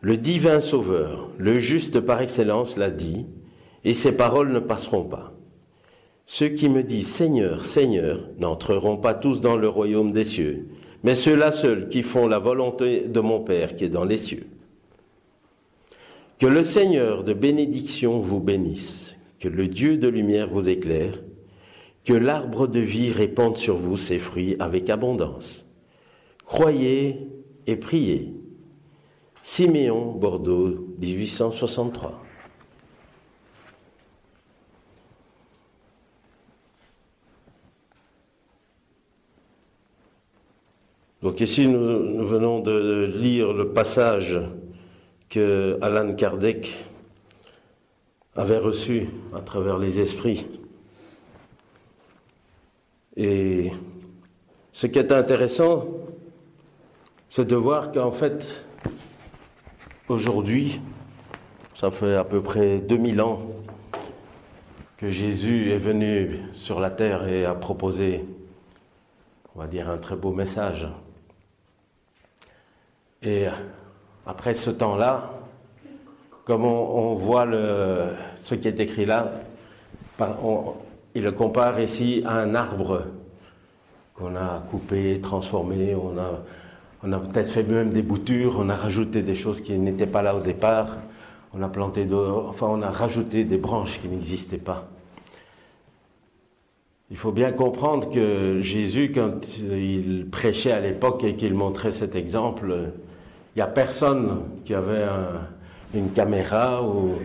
Le 0.00 0.16
divin 0.16 0.60
Sauveur, 0.60 1.28
le 1.38 1.58
juste 1.58 1.98
par 1.98 2.20
excellence, 2.20 2.76
l'a 2.76 2.90
dit, 2.90 3.26
et 3.84 3.94
ses 3.94 4.12
paroles 4.12 4.52
ne 4.52 4.60
passeront 4.60 5.04
pas. 5.04 5.32
Ceux 6.26 6.50
qui 6.50 6.68
me 6.68 6.84
disent 6.84 7.08
Seigneur, 7.08 7.64
Seigneur, 7.64 8.28
n'entreront 8.38 8.96
pas 8.96 9.14
tous 9.14 9.40
dans 9.40 9.56
le 9.56 9.68
royaume 9.68 10.12
des 10.12 10.24
cieux, 10.24 10.68
mais 11.02 11.16
ceux-là 11.16 11.50
seuls 11.50 11.88
qui 11.88 12.04
font 12.04 12.28
la 12.28 12.38
volonté 12.38 13.08
de 13.08 13.18
mon 13.18 13.40
Père 13.40 13.74
qui 13.74 13.84
est 13.84 13.88
dans 13.88 14.04
les 14.04 14.18
cieux. 14.18 14.46
Que 16.42 16.48
le 16.48 16.64
Seigneur 16.64 17.22
de 17.22 17.34
bénédiction 17.34 18.18
vous 18.18 18.40
bénisse, 18.40 19.14
que 19.38 19.46
le 19.46 19.68
Dieu 19.68 19.96
de 19.96 20.08
lumière 20.08 20.48
vous 20.48 20.68
éclaire, 20.68 21.22
que 22.04 22.14
l'arbre 22.14 22.66
de 22.66 22.80
vie 22.80 23.12
répande 23.12 23.58
sur 23.58 23.76
vous 23.76 23.96
ses 23.96 24.18
fruits 24.18 24.56
avec 24.58 24.90
abondance. 24.90 25.64
Croyez 26.44 27.28
et 27.68 27.76
priez. 27.76 28.34
Siméon, 29.40 30.10
Bordeaux, 30.16 30.88
1863. 30.98 32.20
Donc 41.22 41.40
ici, 41.40 41.68
nous, 41.68 42.26
venons 42.26 42.58
de 42.58 43.12
lire 43.14 43.52
le 43.52 43.68
passage 43.68 44.40
que 45.32 45.78
Alan 45.80 46.12
Kardec 46.12 46.84
avait 48.36 48.58
reçu 48.58 49.08
à 49.34 49.40
travers 49.40 49.78
les 49.78 49.98
esprits. 49.98 50.46
Et 53.16 53.72
ce 54.72 54.86
qui 54.86 54.98
est 54.98 55.10
intéressant, 55.10 55.86
c'est 57.30 57.46
de 57.46 57.56
voir 57.56 57.92
qu'en 57.92 58.12
fait, 58.12 58.62
aujourd'hui, 60.06 60.82
ça 61.76 61.90
fait 61.90 62.14
à 62.14 62.24
peu 62.24 62.42
près 62.42 62.80
2000 62.80 63.22
ans 63.22 63.40
que 64.98 65.08
Jésus 65.08 65.72
est 65.72 65.78
venu 65.78 66.42
sur 66.52 66.78
la 66.78 66.90
terre 66.90 67.26
et 67.26 67.46
a 67.46 67.54
proposé, 67.54 68.22
on 69.54 69.60
va 69.60 69.66
dire, 69.66 69.88
un 69.88 69.96
très 69.96 70.16
beau 70.16 70.32
message. 70.32 70.88
Et 73.22 73.46
après 74.26 74.54
ce 74.54 74.70
temps-là, 74.70 75.30
comme 76.44 76.64
on, 76.64 77.14
voit 77.14 77.46
ce 78.42 78.54
qui 78.54 78.68
est 78.68 78.80
écrit 78.80 79.06
là, 79.06 79.32
il 81.14 81.22
le 81.22 81.32
compare 81.32 81.80
ici 81.80 82.22
à 82.26 82.38
un 82.38 82.54
arbre 82.54 83.04
qu'on 84.14 84.36
a 84.36 84.62
coupé, 84.70 85.20
transformé, 85.20 85.94
on 85.94 86.18
a, 86.18 86.42
on 87.02 87.12
a 87.12 87.18
peut-être 87.18 87.50
fait 87.50 87.62
même 87.62 87.90
des 87.90 88.02
boutures, 88.02 88.56
on 88.58 88.68
a 88.68 88.76
rajouté 88.76 89.22
des 89.22 89.34
choses 89.34 89.60
qui 89.60 89.78
n'étaient 89.78 90.06
pas 90.06 90.22
là 90.22 90.34
au 90.34 90.40
départ, 90.40 90.96
on 91.54 91.62
a 91.62 91.68
planté, 91.68 92.06
enfin 92.12 92.66
on 92.68 92.82
a 92.82 92.90
rajouté 92.90 93.44
des 93.44 93.58
branches 93.58 94.00
qui 94.00 94.08
n'existaient 94.08 94.58
pas. 94.58 94.88
Il 97.10 97.18
faut 97.18 97.32
bien 97.32 97.52
comprendre 97.52 98.10
que 98.10 98.60
Jésus, 98.62 99.12
quand 99.14 99.58
il 99.58 100.28
prêchait 100.30 100.72
à 100.72 100.80
l'époque 100.80 101.24
et 101.24 101.36
qu'il 101.36 101.52
montrait 101.52 101.92
cet 101.92 102.16
exemple, 102.16 102.92
il 103.54 103.58
n'y 103.58 103.62
a 103.62 103.66
personne 103.66 104.42
qui 104.64 104.74
avait 104.74 105.06
une 105.94 106.10
caméra 106.10 106.82
ou 106.82 107.16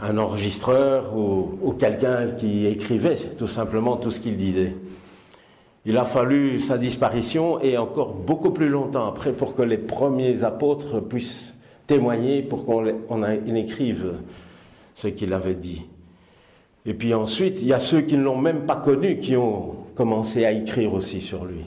un 0.00 0.18
enregistreur 0.18 1.16
ou, 1.16 1.74
quelqu'un 1.78 2.32
qui 2.36 2.66
écrivait 2.66 3.16
tout 3.38 3.46
simplement 3.46 3.96
tout 3.96 4.10
ce 4.10 4.20
qu'il 4.20 4.36
disait. 4.36 4.76
Il 5.86 5.96
a 5.96 6.04
fallu 6.04 6.58
sa 6.58 6.78
disparition 6.78 7.60
et 7.60 7.76
encore 7.78 8.14
beaucoup 8.14 8.50
plus 8.50 8.68
longtemps 8.68 9.06
après 9.06 9.32
pour 9.32 9.54
que 9.54 9.62
les 9.62 9.78
premiers 9.78 10.44
apôtres 10.44 11.00
puissent 11.00 11.54
témoigner, 11.86 12.42
pour 12.42 12.64
qu'on 12.64 13.24
écrive 13.54 14.14
ce 14.94 15.08
qu'il 15.08 15.32
avait 15.32 15.54
dit. 15.54 15.82
Et 16.86 16.94
puis 16.94 17.14
ensuite, 17.14 17.62
il 17.62 17.68
y 17.68 17.72
a 17.72 17.78
ceux 17.78 18.02
qui 18.02 18.16
ne 18.16 18.22
l'ont 18.22 18.38
même 18.38 18.66
pas 18.66 18.76
connu 18.76 19.18
qui 19.18 19.36
ont 19.36 19.76
commencé 19.94 20.44
à 20.44 20.52
écrire 20.52 20.92
aussi 20.92 21.20
sur 21.20 21.44
lui. 21.44 21.66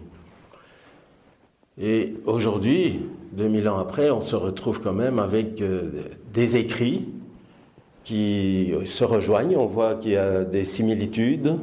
Et 1.79 2.15
aujourd'hui, 2.25 3.01
2000 3.31 3.69
ans 3.69 3.77
après, 3.77 4.09
on 4.09 4.21
se 4.21 4.35
retrouve 4.35 4.81
quand 4.81 4.93
même 4.93 5.19
avec 5.19 5.61
euh, 5.61 5.89
des 6.33 6.55
écrits 6.55 7.05
qui 8.03 8.73
se 8.85 9.03
rejoignent. 9.03 9.57
On 9.57 9.65
voit 9.65 9.95
qu'il 9.95 10.11
y 10.11 10.17
a 10.17 10.43
des 10.43 10.63
similitudes, 10.63 11.55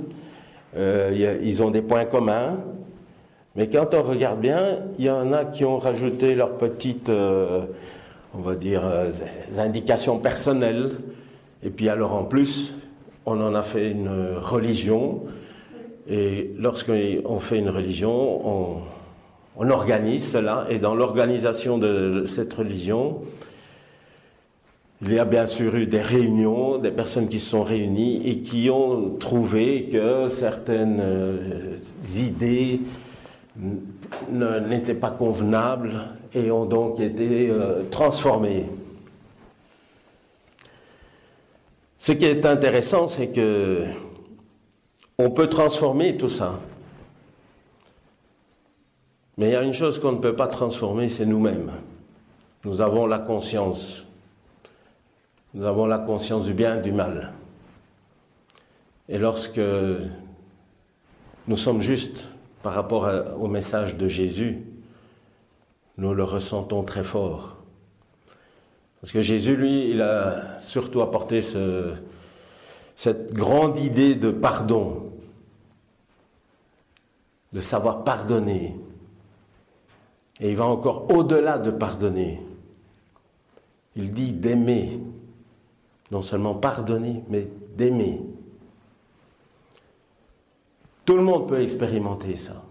euh, 0.77 1.39
ils 1.43 1.63
ont 1.63 1.71
des 1.71 1.83
points 1.83 2.05
communs. 2.05 2.59
Mais 3.57 3.69
quand 3.69 3.95
on 3.95 4.03
regarde 4.03 4.41
bien, 4.41 4.81
il 4.99 5.05
y 5.05 5.11
en 5.11 5.33
a 5.33 5.45
qui 5.45 5.65
ont 5.65 5.79
rajouté 5.79 6.35
leur 6.35 6.59
petite, 6.59 7.09
euh, 7.09 7.63
on 8.35 8.41
va 8.41 8.57
dire, 8.57 8.83
indications 9.57 10.19
personnelles. 10.19 10.91
Et 11.63 11.71
puis 11.71 11.89
alors 11.89 12.15
en 12.15 12.25
plus, 12.25 12.75
on 13.27 13.41
en 13.41 13.55
a 13.55 13.63
fait 13.63 13.91
une 13.91 14.11
religion. 14.37 15.23
Et 16.09 16.51
lorsqu'on 16.59 17.39
fait 17.39 17.59
une 17.59 17.71
religion, 17.71 18.47
on, 18.47 18.77
on 19.57 19.71
organise 19.71 20.31
cela. 20.31 20.67
Et 20.71 20.79
dans 20.79 20.95
l'organisation 20.95 21.79
de 21.79 22.25
cette 22.27 22.53
religion, 22.55 23.23
il 25.03 25.13
y 25.13 25.19
a 25.19 25.25
bien 25.25 25.47
sûr 25.47 25.75
eu 25.77 25.87
des 25.87 26.01
réunions, 26.01 26.79
des 26.79 26.91
personnes 26.91 27.29
qui 27.29 27.39
se 27.39 27.51
sont 27.51 27.63
réunies 27.63 28.23
et 28.27 28.39
qui 28.39 28.71
ont 28.71 29.17
trouvé 29.19 29.89
que 29.91 30.29
certaines 30.29 31.01
euh, 31.01 31.77
idées 32.17 32.81
n'étaient 34.31 34.95
pas 34.95 35.11
convenables 35.11 35.93
et 36.35 36.51
ont 36.51 36.65
donc 36.65 37.01
été 37.01 37.49
euh, 37.51 37.85
transformées. 37.91 38.67
Ce 41.99 42.13
qui 42.13 42.25
est 42.25 42.45
intéressant, 42.45 43.09
c'est 43.09 43.29
que 43.29 43.85
on 45.19 45.31
peut 45.31 45.47
transformer 45.47 46.17
tout 46.17 46.29
ça. 46.29 46.61
Mais 49.37 49.49
il 49.49 49.53
y 49.53 49.57
a 49.57 49.63
une 49.63 49.75
chose 49.75 49.99
qu'on 49.99 50.13
ne 50.13 50.19
peut 50.19 50.37
pas 50.37 50.47
transformer, 50.47 51.09
c'est 51.09 51.27
nous-mêmes. 51.27 51.73
Nous 52.65 52.81
avons 52.81 53.07
la 53.07 53.19
conscience. 53.19 54.05
Nous 55.55 55.65
avons 55.65 55.87
la 55.87 55.99
conscience 55.99 56.45
du 56.45 56.55
bien 56.55 56.79
et 56.79 56.83
du 56.83 56.93
mal. 56.93 57.33
Et 59.09 59.19
lorsque 59.19 59.61
nous 61.47 61.57
sommes 61.57 61.83
justes 61.83 62.29
par 62.63 62.73
rapport 62.75 63.11
au 63.39 63.49
message 63.49 63.97
de 63.97 64.09
Jésus, 64.09 64.63
nous 65.99 66.15
le 66.15 66.25
ressentons 66.25 66.83
très 66.83 67.05
fort. 67.05 67.57
Parce 69.01 69.13
que 69.13 69.21
Jésus, 69.21 69.57
lui, 69.57 69.91
il 69.91 70.01
a 70.01 70.59
surtout 70.61 71.03
apporté 71.03 71.41
cette 72.97 73.33
grande 73.35 73.79
idée 73.79 74.15
de 74.15 74.31
pardon, 74.31 75.13
de 77.53 77.61
savoir 77.61 78.03
pardonner, 78.05 78.75
et 80.41 80.51
il 80.51 80.57
va 80.57 80.67
encore 80.67 81.11
au-delà 81.11 81.59
de 81.59 81.71
pardonner. 81.71 82.41
Il 83.97 84.13
dit 84.13 84.33
d'aimer. 84.33 85.01
Non 86.11 86.23
seulement 86.23 86.55
pardonner, 86.55 87.23
mais 87.29 87.49
d'aimer. 87.77 88.21
Tout 91.05 91.17
le 91.17 91.23
monde 91.23 91.49
peut 91.49 91.61
expérimenter 91.61 92.37
ça. 92.37 92.63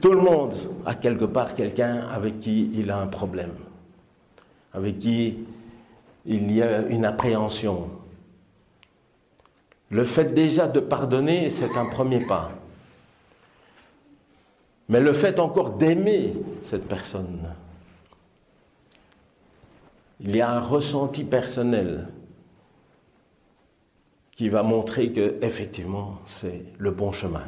Tout 0.00 0.12
le 0.12 0.20
monde 0.20 0.54
a 0.84 0.94
quelque 0.94 1.24
part 1.24 1.54
quelqu'un 1.54 2.08
avec 2.08 2.40
qui 2.40 2.70
il 2.74 2.90
a 2.90 2.98
un 2.98 3.06
problème, 3.06 3.54
avec 4.72 4.98
qui 4.98 5.38
il 6.26 6.52
y 6.52 6.62
a 6.62 6.86
une 6.88 7.04
appréhension. 7.04 7.90
Le 9.90 10.04
fait 10.04 10.32
déjà 10.32 10.66
de 10.68 10.80
pardonner, 10.80 11.50
c'est 11.50 11.76
un 11.76 11.86
premier 11.86 12.24
pas. 12.26 12.50
Mais 14.92 15.00
le 15.00 15.14
fait 15.14 15.38
encore 15.38 15.70
d'aimer 15.70 16.34
cette 16.64 16.86
personne, 16.86 17.48
il 20.20 20.36
y 20.36 20.42
a 20.42 20.50
un 20.50 20.60
ressenti 20.60 21.24
personnel 21.24 22.08
qui 24.32 24.50
va 24.50 24.62
montrer 24.62 25.10
que 25.10 25.38
effectivement 25.40 26.18
c'est 26.26 26.66
le 26.76 26.90
bon 26.90 27.10
chemin. 27.10 27.44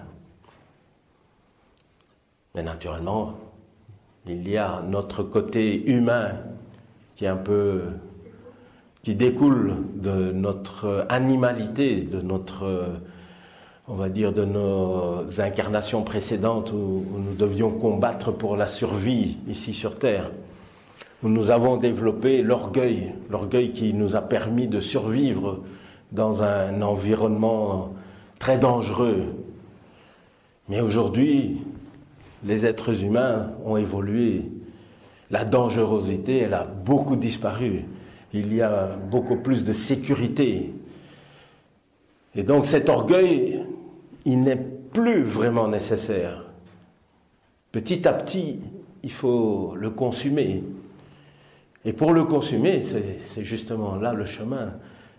Mais 2.55 2.63
naturellement, 2.63 3.35
il 4.27 4.49
y 4.49 4.57
a 4.57 4.81
notre 4.81 5.23
côté 5.23 5.85
humain 5.85 6.31
qui 7.15 7.27
est 7.27 7.29
un 7.29 7.37
peu 7.37 7.83
qui 9.03 9.15
découle 9.15 9.77
de 9.97 10.33
notre 10.33 11.05
animalité, 11.11 12.05
de 12.05 12.23
notre 12.23 13.01
on 13.87 13.95
va 13.95 14.09
dire, 14.09 14.33
de 14.33 14.45
nos 14.45 15.41
incarnations 15.41 16.03
précédentes 16.03 16.73
où, 16.73 17.05
nous 17.19 17.35
devions 17.35 17.71
combattre 17.71 18.33
pour 18.33 18.57
la 18.57 18.67
survie 18.67 19.37
ici 19.49 19.75
sur 19.75 19.99
Terre, 19.99 20.31
où 21.23 21.29
nous 21.29 21.51
avons 21.51 21.77
développé 21.77 22.43
l'orgueil, 22.43 23.13
l'orgueil 23.31 23.73
qui 23.73 23.93
nous 23.93 24.17
a 24.17 24.23
permis 24.23 24.69
de 24.69 24.81
survivre 24.81 25.61
dans 26.13 26.43
un 26.43 26.81
environnement 26.81 27.93
très 28.39 28.59
dangereux. 28.59 29.25
Mais 30.69 30.81
aujourd'hui, 30.81 31.59
les 32.45 32.65
êtres 32.65 33.03
humains 33.03 33.51
ont 33.67 33.77
évolué. 33.77 34.51
La 35.31 35.45
dangerosité, 35.45 36.39
elle 36.39 36.55
a 36.55 36.65
beaucoup 36.65 37.17
disparu. 37.17 37.85
Il 38.33 38.55
y 38.55 38.63
a 38.63 38.97
beaucoup 39.11 39.37
plus 39.37 39.65
de 39.65 39.73
sécurité. 39.73 40.73
Et 42.37 42.43
donc 42.43 42.67
cet 42.67 42.89
orgueil, 42.89 43.63
il 44.25 44.43
n'est 44.43 44.57
plus 44.57 45.23
vraiment 45.23 45.69
nécessaire. 45.69 46.45
Petit 47.73 48.07
à 48.07 48.13
petit, 48.13 48.61
il 49.03 49.13
faut 49.13 49.75
le 49.77 49.91
consumer. 49.91 50.63
Et 51.85 51.93
pour 51.93 52.13
le 52.13 52.25
consumer, 52.25 52.83
c'est 52.83 53.45
justement 53.45 53.97
là 53.97 54.13
le 54.13 54.25
chemin. 54.25 54.75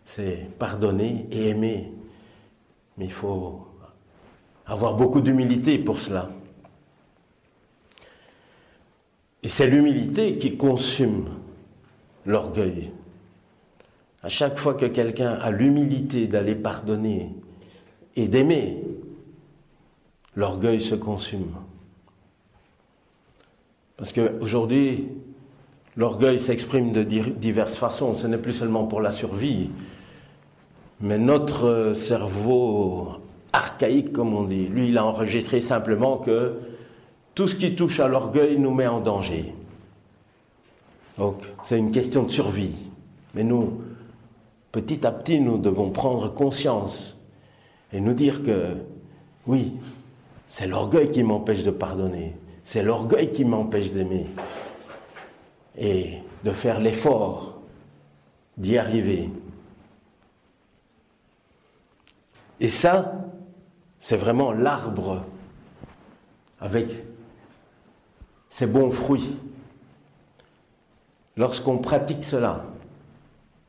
C'est 0.06 0.48
pardonner 0.58 1.28
et 1.32 1.50
aimer. 1.50 1.92
Mais 2.98 3.06
il 3.06 3.12
faut 3.12 3.68
avoir 4.66 4.96
beaucoup 4.96 5.22
d'humilité 5.22 5.78
pour 5.78 6.00
cela. 6.00 6.32
Et 9.44 9.48
c'est 9.48 9.68
l'humilité 9.68 10.38
qui 10.38 10.58
consume 10.58 11.26
l'orgueil. 12.26 12.92
À 14.26 14.28
chaque 14.28 14.58
fois 14.58 14.74
que 14.74 14.88
quelqu'un 14.88 15.34
a 15.34 15.52
l'humilité 15.52 16.26
d'aller 16.26 16.56
pardonner 16.56 17.30
et 18.16 18.28
d'aimer, 18.28 18.82
l'orgueil 20.36 20.82
se 20.82 20.96
consume. 20.96 21.52
Parce 23.98 24.12
qu'aujourd'hui, 24.14 25.10
l'orgueil 25.96 26.40
s'exprime 26.40 26.92
de 26.92 27.04
diverses 27.04 27.76
façons. 27.76 28.16
Ce 28.16 28.26
n'est 28.26 28.40
plus 28.40 28.54
seulement 28.54 28.86
pour 28.86 29.00
la 29.00 29.12
survie, 29.12 29.70
mais 31.02 31.20
notre 31.20 31.94
cerveau 31.94 33.10
archaïque, 33.54 34.12
comme 34.12 34.34
on 34.34 34.46
dit, 34.46 34.66
lui, 34.66 34.90
il 34.90 34.98
a 34.98 35.06
enregistré 35.06 35.62
simplement 35.62 36.18
que 36.18 36.56
tout 37.36 37.48
ce 37.48 37.54
qui 37.54 37.76
touche 37.76 38.00
à 38.00 38.08
l'orgueil 38.08 38.58
nous 38.58 38.74
met 38.74 38.88
en 38.88 39.02
danger. 39.02 39.54
Donc, 41.20 41.44
c'est 41.64 41.78
une 41.78 41.92
question 41.92 42.24
de 42.24 42.32
survie. 42.32 42.74
Mais 43.36 43.44
nous, 43.44 43.82
petit 44.76 45.08
à 45.08 45.12
petit, 45.14 45.40
nous 45.40 45.58
devons 45.58 45.90
prendre 45.90 46.28
conscience 46.34 47.16
et 47.94 48.02
nous 48.02 48.14
dire 48.14 48.44
que, 48.44 48.76
oui, 49.48 49.72
c'est 50.50 50.68
l'orgueil 50.68 51.12
qui 51.12 51.24
m'empêche 51.24 51.64
de 51.64 51.72
pardonner. 51.72 52.36
C'est 52.66 52.84
l'orgueil 52.84 53.32
qui 53.32 53.46
m'empêche 53.46 53.94
d'aimer. 53.94 54.26
Et 55.78 56.18
de 56.44 56.52
faire 56.52 56.82
l'effort 56.82 57.62
d'y 58.58 58.78
arriver. 58.78 59.30
Et 62.60 62.70
ça, 62.70 63.14
c'est 64.02 64.18
vraiment 64.18 64.52
l'arbre 64.52 65.24
avec 66.60 66.92
ses 68.50 68.68
bons 68.68 68.92
fruits. 68.92 69.38
Lorsqu'on 71.38 71.78
pratique 71.78 72.26
cela, 72.26 72.66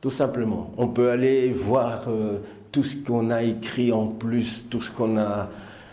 tout 0.07 0.11
simplement, 0.11 0.71
on 0.77 0.87
peut 0.87 1.09
aller 1.09 1.49
voir 1.49 2.05
euh, 2.07 2.37
tout 2.71 2.85
ce 2.85 2.95
qu'on 2.95 3.29
a 3.29 3.43
écrit 3.43 3.91
en 3.91 4.07
plus, 4.07 4.63
tout 4.69 4.79
ce 4.79 4.89
qu'on 4.89 5.17
a 5.17 5.49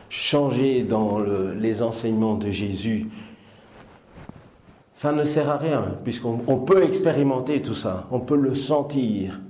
changer 0.08 0.84
dans 0.84 1.18
les 1.18 1.82
enseignements 1.82 2.36
de 2.36 2.48
Jésus, 2.52 3.08
ça 4.92 5.10
ne 5.10 5.24
sert 5.24 5.50
à 5.50 5.56
rien, 5.56 5.96
puisqu'on 6.04 6.58
peut 6.58 6.84
expérimenter 6.84 7.60
tout 7.60 7.74
ça, 7.74 8.06
on 8.12 8.20
peut 8.20 8.36
le 8.36 8.54
sentir. 8.54 9.40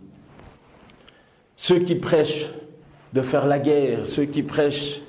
Ceux 1.57 1.81
qui 1.81 1.96
prêchent 1.96 2.48
de 3.12 3.20
faire 3.20 3.44
la 3.44 3.59
guerre, 3.59 4.07
ceux 4.07 4.24
qui 4.24 4.42
prêchent 4.42 5.03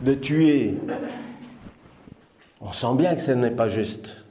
de 0.00 0.14
tuer, 0.14 0.78
on 2.58 2.72
sent 2.72 2.94
bien 2.94 3.14
que 3.14 3.20
ce 3.20 3.32
n'est 3.32 3.50
pas 3.50 3.68
juste. 3.68 4.24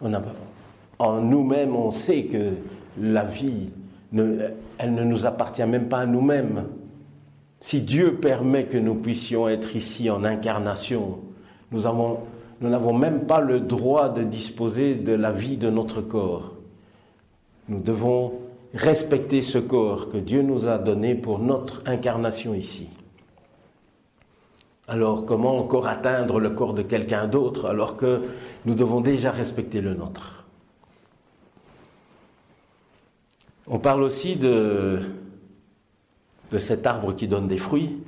En 0.00 1.20
nous-mêmes, 1.20 1.76
on 1.76 1.92
sait 1.92 2.24
que 2.24 2.54
la 3.00 3.24
vie, 3.24 3.70
elle 4.12 4.94
ne 4.94 5.04
nous 5.04 5.26
appartient 5.26 5.66
même 5.66 5.88
pas 5.88 5.98
à 5.98 6.06
nous-mêmes. 6.06 6.64
Si 7.60 7.80
Dieu 7.80 8.14
permet 8.14 8.66
que 8.66 8.78
nous 8.78 8.94
puissions 8.94 9.48
être 9.48 9.74
ici 9.74 10.10
en 10.10 10.24
incarnation, 10.24 11.18
nous 11.72 11.80
n'avons 11.80 12.92
même 12.92 13.26
pas 13.26 13.40
le 13.40 13.60
droit 13.60 14.08
de 14.08 14.22
disposer 14.22 14.94
de 14.94 15.12
la 15.12 15.32
vie 15.32 15.56
de 15.56 15.68
notre 15.68 16.00
corps. 16.00 16.54
Nous 17.68 17.80
devons 17.80 18.32
respecter 18.74 19.42
ce 19.42 19.58
corps 19.58 20.08
que 20.08 20.18
Dieu 20.18 20.42
nous 20.42 20.68
a 20.68 20.78
donné 20.78 21.14
pour 21.14 21.38
notre 21.38 21.80
incarnation 21.86 22.54
ici. 22.54 22.88
Alors 24.86 25.26
comment 25.26 25.58
encore 25.58 25.86
atteindre 25.86 26.40
le 26.40 26.50
corps 26.50 26.72
de 26.72 26.82
quelqu'un 26.82 27.26
d'autre 27.26 27.66
alors 27.66 27.96
que 27.96 28.22
nous 28.64 28.74
devons 28.74 29.02
déjà 29.02 29.30
respecter 29.30 29.82
le 29.82 29.94
nôtre? 29.94 30.37
On 33.70 33.78
parle 33.78 34.02
aussi 34.02 34.36
de, 34.36 35.00
cet 36.56 36.86
arbre 36.86 37.14
qui 37.14 37.28
donne 37.28 37.48
des 37.48 37.58
fruits. 37.58 37.98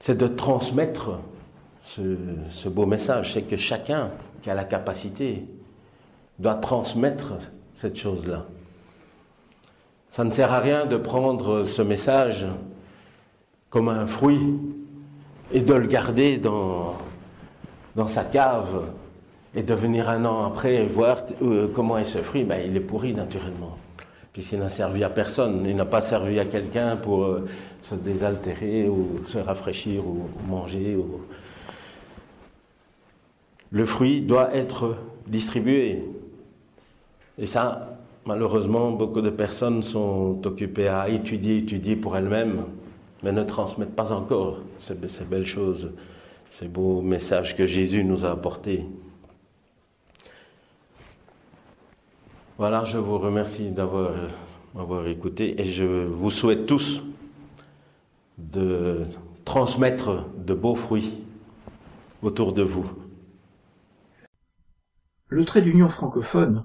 C'est 0.00 0.18
de 0.18 0.26
transmettre 0.26 1.20
ce, 1.84 2.68
beau 2.68 2.84
message. 2.84 3.34
C'est 3.34 3.42
que 3.42 3.56
chacun 3.56 4.10
qui 4.42 4.50
a 4.50 4.54
la 4.54 4.64
capacité 4.64 5.46
doit 6.40 6.56
transmettre 6.56 7.34
cette 7.74 7.96
chose-là. 7.96 8.44
Ça 10.10 10.24
ne 10.24 10.32
sert 10.32 10.52
à 10.52 10.58
rien 10.58 10.84
de 10.84 10.96
prendre 10.96 11.64
ce 11.64 11.82
message 11.82 12.46
comme 13.70 13.88
un 13.88 14.06
fruit 14.06 14.58
et 15.52 15.60
de 15.60 15.74
le 15.74 15.86
garder 15.86 16.38
dans 16.38 16.96
sa 18.08 18.24
cave 18.24 18.90
et 19.54 19.62
de 19.62 19.74
venir 19.74 20.08
un 20.08 20.24
an 20.24 20.44
après 20.44 20.84
voir 20.84 21.18
euh, 21.42 21.68
comment 21.72 21.98
est 21.98 22.04
ce 22.04 22.18
fruit. 22.18 22.44
Ben, 22.44 22.60
il 22.64 22.76
est 22.76 22.80
pourri 22.80 23.14
naturellement 23.14 23.78
puisqu'il 24.34 24.58
n'a 24.58 24.68
servi 24.68 25.02
à 25.04 25.08
personne. 25.08 25.64
Il 25.64 25.76
n'a 25.76 25.86
pas 25.86 26.02
servi 26.02 26.38
à 26.40 26.44
quelqu'un 26.44 26.96
pour 26.96 27.24
euh, 27.24 27.46
se 27.80 27.94
désaltérer 27.94 28.88
ou 28.88 29.20
se 29.26 29.38
rafraîchir 29.38 30.06
ou, 30.06 30.28
manger. 30.46 30.98
Le 33.70 33.86
fruit 33.86 34.20
doit 34.20 34.54
être 34.54 34.96
distribué. 35.28 36.02
Et 37.38 37.46
ça, 37.46 37.96
malheureusement, 38.26 38.90
beaucoup 38.90 39.20
de 39.20 39.30
personnes 39.30 39.82
sont 39.84 40.44
occupées 40.44 40.88
à 40.88 41.08
étudier, 41.08 41.58
étudier 41.58 41.94
pour 41.94 42.16
elles-mêmes, 42.16 42.64
mais 43.22 43.30
ne 43.30 43.44
transmettent 43.44 43.94
pas 43.94 44.12
encore 44.12 44.58
ces 44.78 45.24
belles 45.24 45.46
choses, 45.46 45.92
ces 46.50 46.66
beaux 46.66 47.00
messages 47.02 47.56
que 47.56 47.66
Jésus 47.66 48.02
nous 48.02 48.24
a 48.24 48.32
apportés. 48.32 48.84
Voilà, 52.56 52.84
je 52.84 52.98
vous 52.98 53.18
remercie 53.18 53.72
d'avoir 53.72 54.12
m'avoir 54.76 55.08
écouté 55.08 55.60
et 55.60 55.64
je 55.64 56.06
vous 56.06 56.30
souhaite 56.30 56.66
tous 56.66 57.02
de 58.38 59.02
transmettre 59.44 60.28
de 60.38 60.54
beaux 60.54 60.76
fruits 60.76 61.14
autour 62.22 62.52
de 62.52 62.62
vous. 62.62 62.88
Le 65.26 65.44
trait 65.44 65.62
d'union 65.62 65.88
francophone, 65.88 66.64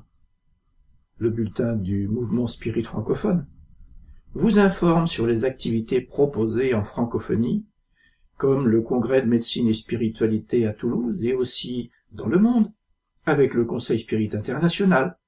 le 1.17 1.31
bulletin 1.31 1.75
du 1.75 2.07
mouvement 2.07 2.45
spirit 2.45 2.83
francophone, 2.83 3.47
vous 4.35 4.59
informe 4.59 5.07
sur 5.07 5.25
les 5.25 5.43
activités 5.43 6.01
proposées 6.01 6.75
en 6.75 6.83
francophonie, 6.83 7.65
comme 8.37 8.67
le 8.67 8.81
congrès 8.81 9.23
de 9.23 9.27
médecine 9.27 9.67
et 9.67 9.73
spiritualité 9.73 10.67
à 10.67 10.73
Toulouse 10.73 11.23
et 11.23 11.33
aussi 11.33 11.89
dans 12.11 12.27
le 12.27 12.37
monde, 12.37 12.71
avec 13.25 13.55
le 13.55 13.65
Conseil 13.65 13.97
Spirit 13.97 14.29
International, 14.33 15.18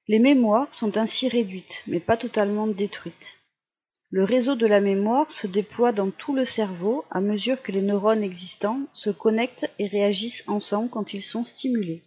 Les 0.06 0.18
mémoires 0.18 0.74
sont 0.74 0.98
ainsi 0.98 1.28
réduites, 1.28 1.82
mais 1.86 2.00
pas 2.00 2.16
totalement 2.16 2.66
détruites. 2.66 3.38
Le 4.10 4.22
réseau 4.22 4.54
de 4.54 4.66
la 4.66 4.80
mémoire 4.80 5.30
se 5.32 5.46
déploie 5.46 5.92
dans 5.92 6.10
tout 6.10 6.34
le 6.34 6.44
cerveau 6.44 7.04
à 7.10 7.20
mesure 7.20 7.60
que 7.62 7.72
les 7.72 7.82
neurones 7.82 8.22
existants 8.22 8.80
se 8.92 9.10
connectent 9.10 9.70
et 9.78 9.88
réagissent 9.88 10.44
ensemble 10.46 10.90
quand 10.90 11.14
ils 11.14 11.22
sont 11.22 11.44
stimulés. 11.44 12.02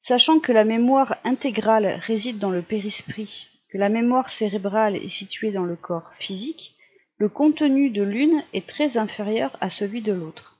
Sachant 0.00 0.38
que 0.38 0.52
la 0.52 0.64
mémoire 0.64 1.16
intégrale 1.24 2.00
réside 2.04 2.38
dans 2.38 2.50
le 2.50 2.62
périsprit, 2.62 3.48
que 3.70 3.78
la 3.78 3.88
mémoire 3.88 4.28
cérébrale 4.28 4.96
est 4.96 5.08
située 5.08 5.52
dans 5.52 5.64
le 5.64 5.76
corps 5.76 6.10
physique, 6.18 6.76
le 7.18 7.28
contenu 7.28 7.90
de 7.90 8.02
l'une 8.02 8.44
est 8.52 8.68
très 8.68 8.98
inférieur 8.98 9.56
à 9.60 9.70
celui 9.70 10.02
de 10.02 10.12
l'autre. 10.12 10.55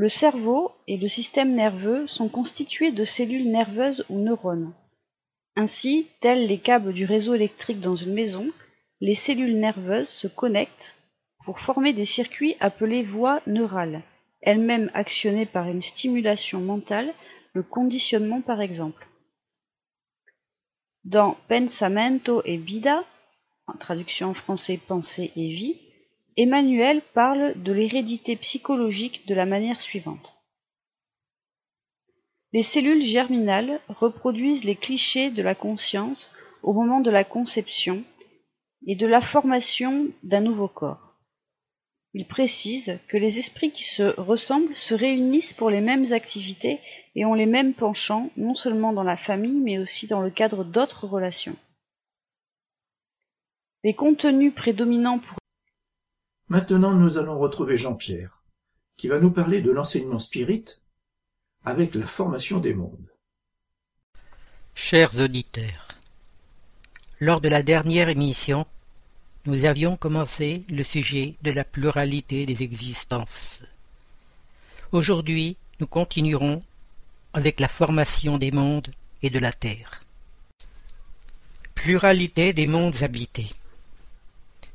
Le 0.00 0.08
cerveau 0.08 0.72
et 0.86 0.96
le 0.96 1.08
système 1.08 1.54
nerveux 1.54 2.06
sont 2.06 2.30
constitués 2.30 2.90
de 2.90 3.04
cellules 3.04 3.50
nerveuses 3.50 4.06
ou 4.08 4.18
neurones. 4.18 4.72
Ainsi, 5.56 6.08
tels 6.22 6.46
les 6.46 6.56
câbles 6.56 6.94
du 6.94 7.04
réseau 7.04 7.34
électrique 7.34 7.80
dans 7.80 7.96
une 7.96 8.14
maison, 8.14 8.48
les 9.02 9.14
cellules 9.14 9.58
nerveuses 9.58 10.08
se 10.08 10.26
connectent 10.26 10.96
pour 11.44 11.60
former 11.60 11.92
des 11.92 12.06
circuits 12.06 12.56
appelés 12.60 13.02
voies 13.02 13.42
neurales, 13.46 14.02
elles-mêmes 14.40 14.90
actionnées 14.94 15.44
par 15.44 15.68
une 15.68 15.82
stimulation 15.82 16.60
mentale, 16.60 17.12
le 17.52 17.62
conditionnement 17.62 18.40
par 18.40 18.62
exemple. 18.62 19.06
Dans 21.04 21.36
Pensamento 21.46 22.40
et 22.46 22.56
Vida, 22.56 23.04
traduction 23.78 24.30
en 24.30 24.34
français 24.34 24.78
pensée 24.78 25.30
et 25.36 25.52
vie, 25.52 25.78
Emmanuel 26.42 27.02
parle 27.12 27.52
de 27.62 27.70
l'hérédité 27.70 28.34
psychologique 28.34 29.26
de 29.26 29.34
la 29.34 29.44
manière 29.44 29.82
suivante. 29.82 30.40
Les 32.54 32.62
cellules 32.62 33.02
germinales 33.02 33.78
reproduisent 33.88 34.64
les 34.64 34.74
clichés 34.74 35.28
de 35.28 35.42
la 35.42 35.54
conscience 35.54 36.30
au 36.62 36.72
moment 36.72 37.00
de 37.00 37.10
la 37.10 37.24
conception 37.24 38.04
et 38.86 38.96
de 38.96 39.06
la 39.06 39.20
formation 39.20 40.06
d'un 40.22 40.40
nouveau 40.40 40.66
corps. 40.66 41.14
Il 42.14 42.26
précise 42.26 42.98
que 43.08 43.18
les 43.18 43.38
esprits 43.38 43.70
qui 43.70 43.84
se 43.84 44.18
ressemblent 44.18 44.74
se 44.74 44.94
réunissent 44.94 45.52
pour 45.52 45.68
les 45.68 45.82
mêmes 45.82 46.10
activités 46.14 46.80
et 47.16 47.26
ont 47.26 47.34
les 47.34 47.44
mêmes 47.44 47.74
penchants, 47.74 48.30
non 48.38 48.54
seulement 48.54 48.94
dans 48.94 49.04
la 49.04 49.18
famille, 49.18 49.60
mais 49.60 49.76
aussi 49.76 50.06
dans 50.06 50.22
le 50.22 50.30
cadre 50.30 50.64
d'autres 50.64 51.06
relations. 51.06 51.56
Les 53.84 53.92
contenus 53.92 54.54
prédominants 54.54 55.18
pour 55.18 55.39
Maintenant, 56.50 56.94
nous 56.94 57.16
allons 57.16 57.38
retrouver 57.38 57.78
Jean-Pierre, 57.78 58.42
qui 58.96 59.06
va 59.06 59.20
nous 59.20 59.30
parler 59.30 59.62
de 59.62 59.70
l'enseignement 59.70 60.18
spirit 60.18 60.64
avec 61.64 61.94
la 61.94 62.04
formation 62.04 62.58
des 62.58 62.74
mondes. 62.74 63.08
Chers 64.74 65.20
auditeurs, 65.20 65.86
lors 67.20 67.40
de 67.40 67.48
la 67.48 67.62
dernière 67.62 68.08
émission, 68.08 68.66
nous 69.46 69.64
avions 69.64 69.96
commencé 69.96 70.64
le 70.68 70.82
sujet 70.82 71.36
de 71.42 71.52
la 71.52 71.62
pluralité 71.62 72.46
des 72.46 72.64
existences. 72.64 73.62
Aujourd'hui, 74.90 75.56
nous 75.78 75.86
continuerons 75.86 76.64
avec 77.32 77.60
la 77.60 77.68
formation 77.68 78.38
des 78.38 78.50
mondes 78.50 78.90
et 79.22 79.30
de 79.30 79.38
la 79.38 79.52
Terre. 79.52 80.02
Pluralité 81.76 82.52
des 82.52 82.66
mondes 82.66 83.04
habités. 83.04 83.52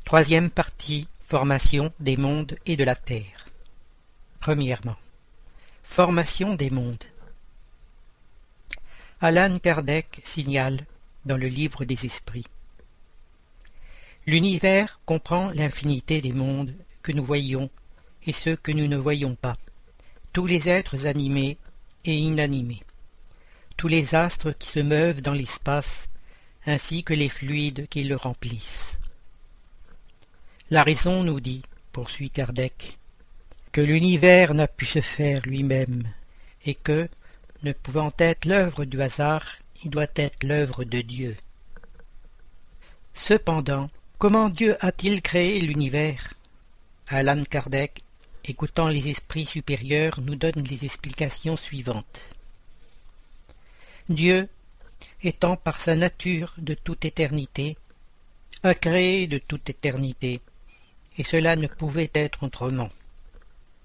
Troisième 0.06 0.49
partie 0.49 1.10
Formation 1.28 1.91
des 1.99 2.17
mondes 2.17 2.55
et 2.67 2.78
de 2.78 2.84
la 2.84 2.93
Terre. 2.93 3.47
Premièrement, 4.39 4.95
formation 5.82 6.53
des 6.53 6.69
mondes. 6.69 7.03
Alan 9.21 9.57
Kardec 9.57 10.21
signale 10.23 10.86
dans 11.26 11.38
le 11.38 11.47
livre 11.47 11.84
des 11.84 12.05
esprits. 12.05 12.45
L'univers 14.28 14.99
comprend 15.07 15.49
l'infinité 15.49 16.21
des 16.21 16.32
mondes 16.32 16.76
que 17.01 17.11
nous 17.11 17.26
voyons 17.26 17.71
et 18.28 18.32
ceux 18.32 18.55
que 18.55 18.71
nous 18.71 18.88
ne 18.88 18.97
voyons 18.97 19.34
pas, 19.34 19.55
tous 20.32 20.45
les 20.45 20.69
êtres 20.69 21.07
animés 21.07 21.57
et 22.05 22.15
inanimés, 22.15 22.84
tous 23.78 23.88
les 23.88 24.13
astres 24.13 24.51
qui 24.51 24.69
se 24.69 24.80
meuvent 24.80 25.23
dans 25.23 25.34
l'espace, 25.34 26.07
ainsi 26.67 27.03
que 27.03 27.15
les 27.15 27.30
fluides 27.30 27.88
qui 27.89 28.03
le 28.03 28.15
remplissent. 28.15 28.95
La 30.72 30.82
raison 30.82 31.22
nous 31.22 31.39
dit, 31.39 31.61
poursuit 31.91 32.32
Kardec, 32.32 32.97
que 33.72 33.82
l'univers 33.82 34.55
n'a 34.55 34.68
pu 34.68 34.88
se 34.88 34.99
faire 34.99 35.41
lui-même, 35.45 36.11
et 36.66 36.74
que, 36.74 37.07
ne 37.61 37.72
pouvant 37.72 38.11
être 38.18 38.45
l'œuvre 38.45 38.84
du 38.84 38.99
hasard, 38.99 39.57
il 39.84 39.91
doit 39.91 40.07
être 40.16 40.43
l'œuvre 40.43 40.84
de 40.84 41.01
Dieu. 41.01 41.38
Cependant, 43.13 43.91
comment 44.18 44.49
Dieu 44.49 44.76
a-t-il 44.84 45.22
créé 45.22 45.61
l'univers? 45.61 46.34
Alan 47.09 47.43
Kardec, 47.43 48.01
écoutant 48.43 48.88
les 48.88 49.07
esprits 49.09 49.45
supérieurs, 49.45 50.20
nous 50.22 50.36
donne 50.36 50.63
les 50.68 50.84
explications 50.84 51.57
suivantes. 51.57 52.34
Dieu, 54.09 54.49
étant 55.22 55.57
par 55.57 55.80
sa 55.80 55.95
nature 55.95 56.55
de 56.57 56.74
toute 56.74 57.05
éternité, 57.05 57.78
a 58.63 58.74
créé 58.74 59.28
de 59.28 59.38
toute 59.38 59.70
éternité, 59.70 60.41
et 61.18 61.24
cela 61.24 61.55
ne 61.55 61.68
pouvait 61.68 62.11
être 62.13 62.43
autrement. 62.43 62.89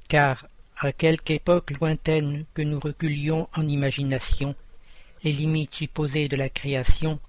Car, 0.09 0.47
à 0.77 0.93
quelque 0.93 1.33
époque 1.33 1.71
lointaine 1.73 2.45
que 2.55 2.63
nous 2.63 2.81
reculions 2.81 3.49
en 3.55 3.69
imagination 3.69 4.55
les 5.23 5.33
limites 5.33 5.75
supposées 5.75 6.29
de 6.29 6.37
la 6.37 6.49
création, 6.49 7.21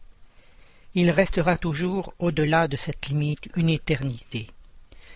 il 0.96 1.10
restera 1.12 1.58
toujours 1.58 2.14
au-delà 2.20 2.68
de 2.68 2.78
cette 2.78 3.08
limite 3.08 3.50
une 3.56 3.70
éternité, 3.70 4.48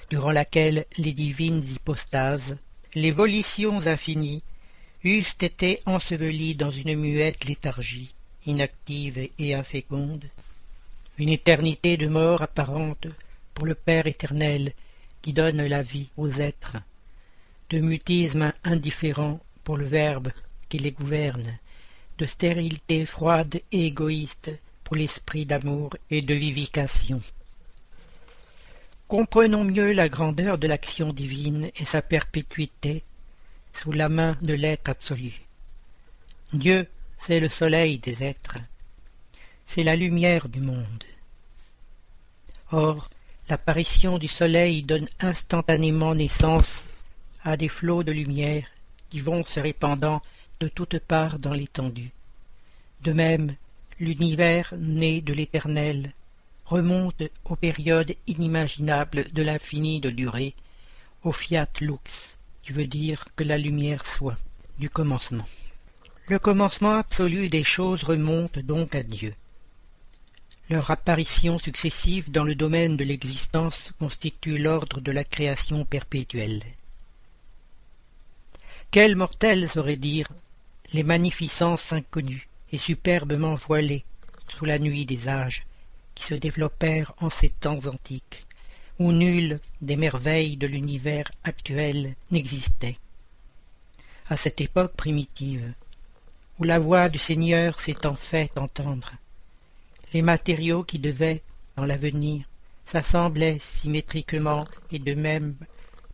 durant 0.09 0.31
laquelle 0.31 0.85
les 0.97 1.13
divines 1.13 1.63
hypostases, 1.63 2.57
les 2.93 3.11
volitions 3.11 3.87
infinies, 3.87 4.43
eussent 5.03 5.37
été 5.41 5.81
ensevelies 5.85 6.55
dans 6.55 6.71
une 6.71 6.95
muette 6.95 7.45
léthargie, 7.45 8.13
inactive 8.45 9.29
et 9.37 9.53
inféconde, 9.53 10.25
une 11.17 11.29
éternité 11.29 11.97
de 11.97 12.07
mort 12.07 12.41
apparente 12.41 13.07
pour 13.55 13.65
le 13.65 13.73
Père 13.73 14.05
éternel 14.05 14.73
qui 15.23 15.33
donne 15.33 15.65
la 15.65 15.81
vie 15.81 16.09
aux 16.17 16.29
êtres, 16.29 16.77
de 17.71 17.79
mutisme 17.79 18.53
indifférent 18.63 19.39
pour 19.63 19.77
le 19.77 19.85
Verbe 19.85 20.31
qui 20.69 20.77
les 20.77 20.91
gouverne, 20.91 21.57
de 22.19 22.25
stérilité 22.27 23.07
froide 23.07 23.61
et 23.71 23.87
égoïste 23.87 24.51
pour 24.83 24.95
l'esprit 24.95 25.47
d'amour 25.47 25.95
et 26.11 26.21
de 26.21 26.35
vivification. 26.35 27.21
Comprenons 29.07 29.63
mieux 29.63 29.93
la 29.93 30.09
grandeur 30.09 30.57
de 30.57 30.67
l'action 30.67 31.13
divine 31.13 31.71
et 31.75 31.85
sa 31.85 32.01
perpétuité 32.01 33.03
sous 33.73 33.91
la 33.91 34.09
main 34.09 34.37
de 34.41 34.53
l'être 34.53 34.89
absolu. 34.89 35.41
Dieu, 36.53 36.87
c'est 37.19 37.39
le 37.39 37.49
soleil 37.49 37.99
des 37.99 38.23
êtres, 38.23 38.57
c'est 39.65 39.83
la 39.83 39.95
lumière 39.95 40.49
du 40.49 40.59
monde. 40.59 41.03
Or, 42.71 43.09
l'apparition 43.49 44.17
du 44.17 44.27
soleil 44.27 44.83
donne 44.83 45.07
instantanément 45.19 46.15
naissance 46.15 46.83
à 47.43 47.57
des 47.57 47.69
flots 47.69 48.03
de 48.03 48.11
lumière 48.11 48.65
qui 49.09 49.19
vont 49.19 49.43
se 49.43 49.59
répandant 49.59 50.21
de 50.59 50.67
toutes 50.67 50.99
parts 50.99 51.39
dans 51.39 51.53
l'étendue. 51.53 52.11
De 53.03 53.13
même, 53.13 53.55
l'univers 53.99 54.73
né 54.77 55.21
de 55.21 55.33
l'éternel 55.33 56.13
remonte 56.65 57.21
aux 57.43 57.55
périodes 57.55 58.15
inimaginables 58.25 59.31
de 59.31 59.43
l'infini 59.43 59.99
de 59.99 60.09
durée, 60.09 60.55
au 61.23 61.31
fiat 61.31 61.67
lux, 61.81 62.37
qui 62.63 62.73
veut 62.73 62.87
dire 62.87 63.25
que 63.35 63.43
la 63.43 63.57
lumière 63.57 64.05
soit, 64.05 64.37
du 64.79 64.89
commencement. 64.89 65.45
Le 66.27 66.39
commencement 66.39 66.97
absolu 66.97 67.49
des 67.49 67.63
choses 67.63 68.03
remonte 68.03 68.57
donc 68.57 68.95
à 68.95 69.03
Dieu. 69.03 69.35
Leur 70.67 70.89
apparition 70.89 71.59
successive 71.59 72.31
dans 72.31 72.43
le 72.43 72.55
domaine 72.55 72.97
de 72.97 73.03
l'existence 73.03 73.91
constitue 73.99 74.57
l'ordre 74.57 74.99
de 74.99 75.11
la 75.11 75.23
création 75.23 75.85
perpétuelle. 75.85 76.63
Quel 78.89 79.15
mortel 79.15 79.69
saurait 79.69 79.95
dire 79.95 80.27
les 80.91 81.03
magnificences 81.03 81.93
inconnues 81.93 82.47
et 82.71 82.79
superbement 82.79 83.53
voilées 83.53 84.05
sous 84.57 84.65
la 84.65 84.79
nuit 84.79 85.05
des 85.05 85.27
âges 85.27 85.67
qui 86.15 86.23
se 86.23 86.33
développèrent 86.33 87.13
en 87.19 87.29
ces 87.29 87.49
temps 87.49 87.85
antiques, 87.85 88.47
où 88.97 89.11
nulle 89.11 89.59
des 89.81 89.97
merveilles 89.97 90.57
de 90.57 90.65
l'univers 90.65 91.29
actuel 91.43 92.15
n'existait? 92.31 92.97
À 94.29 94.37
cette 94.37 94.61
époque 94.61 94.95
primitive, 94.95 95.73
où 96.57 96.63
la 96.63 96.79
voix 96.79 97.09
du 97.09 97.19
Seigneur 97.19 97.79
s'étant 97.79 98.15
fait 98.15 98.57
entendre, 98.57 99.11
les 100.13 100.21
matériaux 100.21 100.83
qui 100.83 100.99
devaient, 100.99 101.41
dans 101.75 101.85
l'avenir, 101.85 102.45
s'assembler 102.85 103.59
symétriquement 103.59 104.65
et 104.91 104.99
de 104.99 105.13
même 105.13 105.55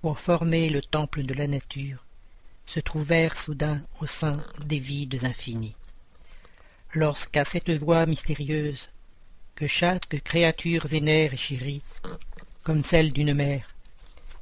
pour 0.02 0.20
former 0.20 0.70
le 0.70 0.82
temple 0.82 1.24
de 1.24 1.34
la 1.34 1.48
nature, 1.48 2.04
se 2.66 2.80
trouvèrent 2.80 3.38
soudain 3.38 3.82
au 4.00 4.06
sein 4.06 4.44
des 4.66 4.80
vides 4.80 5.24
infinis. 5.24 5.76
Lorsqu'à 6.94 7.46
cette 7.46 7.70
voix 7.70 8.06
mystérieuse, 8.06 8.90
que 9.56 9.68
chaque 9.68 10.22
créature 10.24 10.88
vénère 10.88 11.34
et 11.34 11.38
chérit, 11.38 11.82
comme 12.64 12.84
celle 12.84 13.12
d'une 13.12 13.34
mère, 13.34 13.76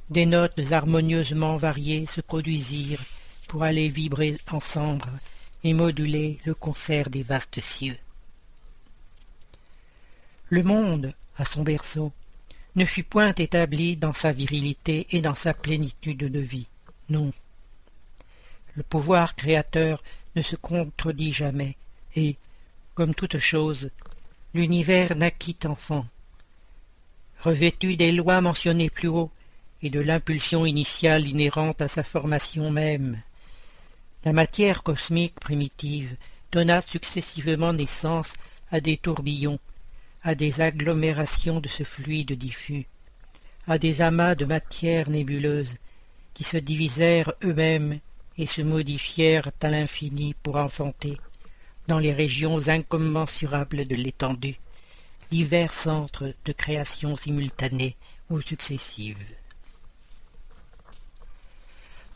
des 0.08 0.26
notes 0.26 0.72
harmonieusement 0.72 1.56
variées 1.56 2.06
se 2.06 2.20
produisirent 2.20 3.04
pour 3.48 3.62
aller 3.62 3.88
vibrer 3.88 4.36
ensemble 4.50 5.10
et 5.62 5.72
moduler 5.72 6.38
le 6.44 6.54
concert 6.54 7.10
des 7.10 7.22
vastes 7.22 7.60
cieux. 7.60 7.98
Le 10.50 10.64
monde, 10.64 11.14
à 11.36 11.44
son 11.44 11.62
berceau, 11.62 12.12
ne 12.74 12.84
fut 12.84 13.04
point 13.04 13.32
établi 13.34 13.96
dans 13.96 14.12
sa 14.12 14.32
virilité 14.32 15.06
et 15.12 15.20
dans 15.20 15.36
sa 15.36 15.54
plénitude 15.54 16.18
de 16.18 16.40
vie, 16.40 16.66
non. 17.08 17.32
Le 18.74 18.82
pouvoir 18.82 19.36
créateur 19.36 20.02
ne 20.34 20.42
se 20.42 20.56
contredit 20.56 21.32
jamais, 21.32 21.76
et, 22.16 22.34
comme 22.94 23.14
toute 23.14 23.38
chose, 23.38 23.90
l'univers 24.52 25.16
naquit 25.16 25.56
enfant. 25.66 26.04
Revêtu 27.42 27.96
des 27.96 28.10
lois 28.10 28.40
mentionnées 28.40 28.90
plus 28.90 29.08
haut 29.08 29.30
et 29.82 29.90
de 29.90 30.00
l'impulsion 30.00 30.66
initiale 30.66 31.28
inhérente 31.28 31.80
à 31.80 31.86
sa 31.86 32.02
formation 32.02 32.72
même, 32.72 33.22
la 34.24 34.32
matière 34.32 34.82
cosmique 34.82 35.38
primitive 35.38 36.16
donna 36.50 36.80
successivement 36.80 37.72
naissance 37.72 38.32
à 38.72 38.80
des 38.80 38.96
tourbillons, 38.96 39.60
à 40.22 40.34
des 40.34 40.60
agglomérations 40.60 41.60
de 41.60 41.68
ce 41.68 41.82
fluide 41.82 42.32
diffus, 42.32 42.86
à 43.66 43.78
des 43.78 44.02
amas 44.02 44.34
de 44.34 44.44
matière 44.44 45.08
nébuleuse 45.08 45.76
qui 46.34 46.44
se 46.44 46.56
divisèrent 46.56 47.32
eux-mêmes 47.44 48.00
et 48.36 48.46
se 48.46 48.62
modifièrent 48.62 49.50
à 49.60 49.70
l'infini 49.70 50.34
pour 50.42 50.56
enfanter, 50.56 51.18
dans 51.88 51.98
les 51.98 52.12
régions 52.12 52.68
incommensurables 52.68 53.86
de 53.86 53.96
l'étendue, 53.96 54.60
divers 55.30 55.72
centres 55.72 56.34
de 56.44 56.52
création 56.52 57.16
simultanée 57.16 57.96
ou 58.30 58.40
successives. 58.40 59.34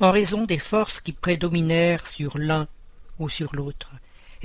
En 0.00 0.10
raison 0.10 0.44
des 0.44 0.58
forces 0.58 1.00
qui 1.00 1.12
prédominèrent 1.12 2.06
sur 2.06 2.36
l'un 2.36 2.68
ou 3.18 3.28
sur 3.28 3.54
l'autre, 3.54 3.92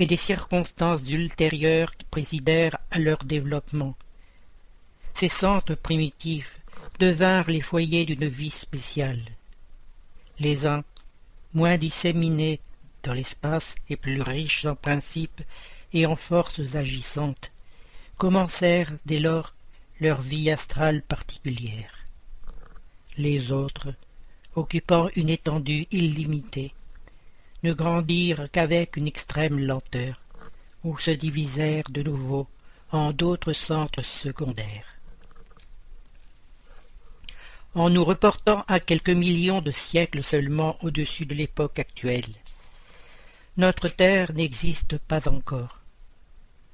et 0.00 0.06
des 0.06 0.16
circonstances 0.16 1.02
ultérieures 1.06 1.94
qui 1.94 2.06
présidèrent 2.06 2.78
à 2.90 2.98
leur 2.98 3.22
développement. 3.22 3.94
Ces 5.14 5.28
centres 5.28 5.74
primitifs 5.74 6.58
devinrent 6.98 7.50
les 7.50 7.60
foyers 7.60 8.06
d'une 8.06 8.26
vie 8.26 8.50
spéciale. 8.50 9.22
Les 10.38 10.66
uns, 10.66 10.84
moins 11.52 11.76
disséminés 11.76 12.60
dans 13.02 13.12
l'espace 13.12 13.74
et 13.90 13.96
plus 13.96 14.22
riches 14.22 14.64
en 14.64 14.74
principes 14.74 15.42
et 15.92 16.06
en 16.06 16.16
forces 16.16 16.76
agissantes, 16.76 17.52
commencèrent 18.16 18.92
dès 19.04 19.20
lors 19.20 19.54
leur 20.00 20.22
vie 20.22 20.50
astrale 20.50 21.02
particulière. 21.02 22.06
Les 23.18 23.52
autres, 23.52 23.92
occupant 24.54 25.08
une 25.14 25.28
étendue 25.28 25.86
illimitée, 25.90 26.72
ne 27.62 27.72
grandirent 27.72 28.48
qu'avec 28.50 28.96
une 28.96 29.06
extrême 29.06 29.58
lenteur, 29.58 30.20
ou 30.84 30.98
se 30.98 31.10
divisèrent 31.10 31.90
de 31.90 32.02
nouveau 32.02 32.46
en 32.90 33.12
d'autres 33.12 33.52
centres 33.52 34.04
secondaires. 34.04 34.96
En 37.74 37.88
nous 37.88 38.04
reportant 38.04 38.64
à 38.66 38.80
quelques 38.80 39.10
millions 39.10 39.60
de 39.60 39.70
siècles 39.70 40.24
seulement 40.24 40.76
au-dessus 40.82 41.26
de 41.26 41.34
l'époque 41.34 41.78
actuelle, 41.78 42.34
notre 43.56 43.88
Terre 43.88 44.32
n'existe 44.32 44.98
pas 44.98 45.28
encore. 45.28 45.82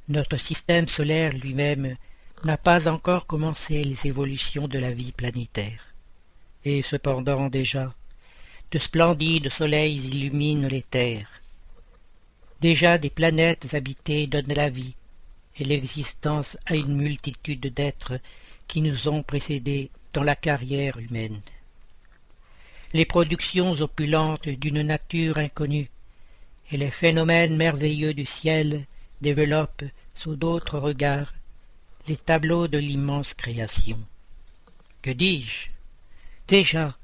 Notre 0.08 0.36
système 0.36 0.88
solaire 0.88 1.32
lui-même 1.32 1.96
n'a 2.44 2.56
pas 2.56 2.88
encore 2.88 3.26
commencé 3.26 3.82
les 3.82 4.06
évolutions 4.06 4.68
de 4.68 4.78
la 4.78 4.90
vie 4.90 5.12
planétaire. 5.12 5.94
Et 6.64 6.82
cependant 6.82 7.48
déjà, 7.48 7.94
de 8.70 8.78
splendides 8.78 9.50
soleils 9.50 10.08
illuminent 10.08 10.68
les 10.68 10.82
terres. 10.82 11.42
Déjà 12.60 12.98
des 12.98 13.10
planètes 13.10 13.74
habitées 13.74 14.26
donnent 14.26 14.54
la 14.54 14.70
vie 14.70 14.94
et 15.58 15.64
l'existence 15.64 16.56
à 16.66 16.74
une 16.74 16.96
multitude 16.96 17.72
d'êtres 17.72 18.18
qui 18.66 18.80
nous 18.82 19.08
ont 19.08 19.22
précédés 19.22 19.90
dans 20.12 20.22
la 20.22 20.36
carrière 20.36 20.98
humaine. 20.98 21.40
Les 22.92 23.04
productions 23.04 23.72
opulentes 23.72 24.48
d'une 24.48 24.82
nature 24.82 25.38
inconnue 25.38 25.90
et 26.70 26.76
les 26.76 26.90
phénomènes 26.90 27.56
merveilleux 27.56 28.14
du 28.14 28.26
ciel 28.26 28.86
développe 29.20 29.84
sous 30.14 30.36
d'autres 30.36 30.78
regards 30.78 31.34
les 32.08 32.16
tableaux 32.16 32.68
de 32.68 32.78
l'immense 32.78 33.34
création. 33.34 33.98
Que 35.02 35.10
dis-je? 35.10 35.68
Déjà, 36.48 36.96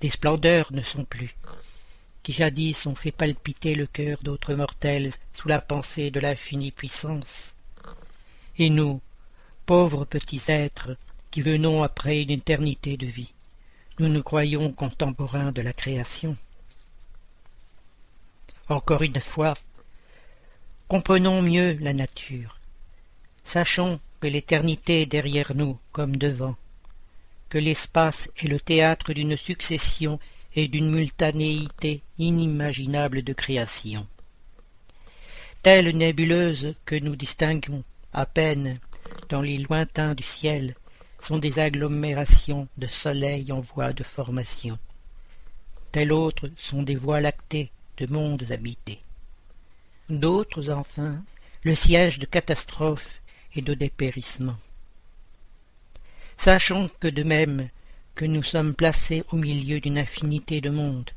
des 0.00 0.10
splendeurs 0.10 0.72
ne 0.72 0.82
sont 0.82 1.04
plus, 1.04 1.34
qui 2.22 2.32
jadis 2.32 2.86
ont 2.86 2.94
fait 2.94 3.12
palpiter 3.12 3.74
le 3.74 3.86
cœur 3.86 4.18
d'autres 4.22 4.54
mortels 4.54 5.12
sous 5.34 5.48
la 5.48 5.60
pensée 5.60 6.10
de 6.10 6.20
l'infinie 6.20 6.70
puissance. 6.70 7.54
Et 8.58 8.70
nous, 8.70 9.00
pauvres 9.66 10.04
petits 10.04 10.42
êtres, 10.48 10.96
qui 11.30 11.42
venons 11.42 11.82
après 11.82 12.22
une 12.22 12.30
éternité 12.30 12.96
de 12.96 13.06
vie, 13.06 13.32
nous 13.98 14.08
nous 14.08 14.22
croyons 14.22 14.72
contemporains 14.72 15.52
de 15.52 15.60
la 15.60 15.72
création. 15.72 16.36
Encore 18.68 19.02
une 19.02 19.20
fois, 19.20 19.54
comprenons 20.88 21.42
mieux 21.42 21.76
la 21.80 21.92
nature. 21.92 22.58
Sachons 23.44 24.00
que 24.20 24.26
l'éternité 24.26 25.02
est 25.02 25.06
derrière 25.06 25.54
nous 25.54 25.78
comme 25.92 26.16
devant, 26.16 26.56
que 27.48 27.58
l'espace 27.58 28.28
est 28.36 28.48
le 28.48 28.60
théâtre 28.60 29.12
d'une 29.12 29.36
succession 29.36 30.18
et 30.54 30.68
d'une 30.68 30.90
multanéité 30.90 32.02
inimaginable 32.18 33.22
de 33.22 33.32
créations. 33.32 34.06
Telles 35.62 35.96
nébuleuses 35.96 36.74
que 36.84 36.94
nous 36.94 37.16
distinguons 37.16 37.84
à 38.12 38.26
peine 38.26 38.78
dans 39.28 39.42
les 39.42 39.58
lointains 39.58 40.14
du 40.14 40.22
ciel 40.22 40.74
sont 41.20 41.38
des 41.38 41.58
agglomérations 41.58 42.68
de 42.76 42.86
soleils 42.86 43.50
en 43.52 43.60
voie 43.60 43.92
de 43.92 44.04
formation. 44.04 44.78
Telles 45.92 46.12
autres 46.12 46.50
sont 46.56 46.82
des 46.82 46.96
voies 46.96 47.20
lactées 47.20 47.70
de 47.96 48.06
mondes 48.06 48.50
habités. 48.50 49.00
D'autres, 50.08 50.70
enfin, 50.70 51.22
le 51.62 51.74
siège 51.74 52.18
de 52.18 52.26
catastrophes 52.26 53.20
et 53.54 53.62
de 53.62 53.74
dépérissements. 53.74 54.58
Sachons 56.40 56.88
que 57.00 57.08
de 57.08 57.24
même 57.24 57.68
que 58.14 58.24
nous 58.24 58.44
sommes 58.44 58.72
placés 58.72 59.24
au 59.32 59.36
milieu 59.36 59.80
d'une 59.80 59.98
infinité 59.98 60.60
de 60.60 60.70
mondes, 60.70 61.10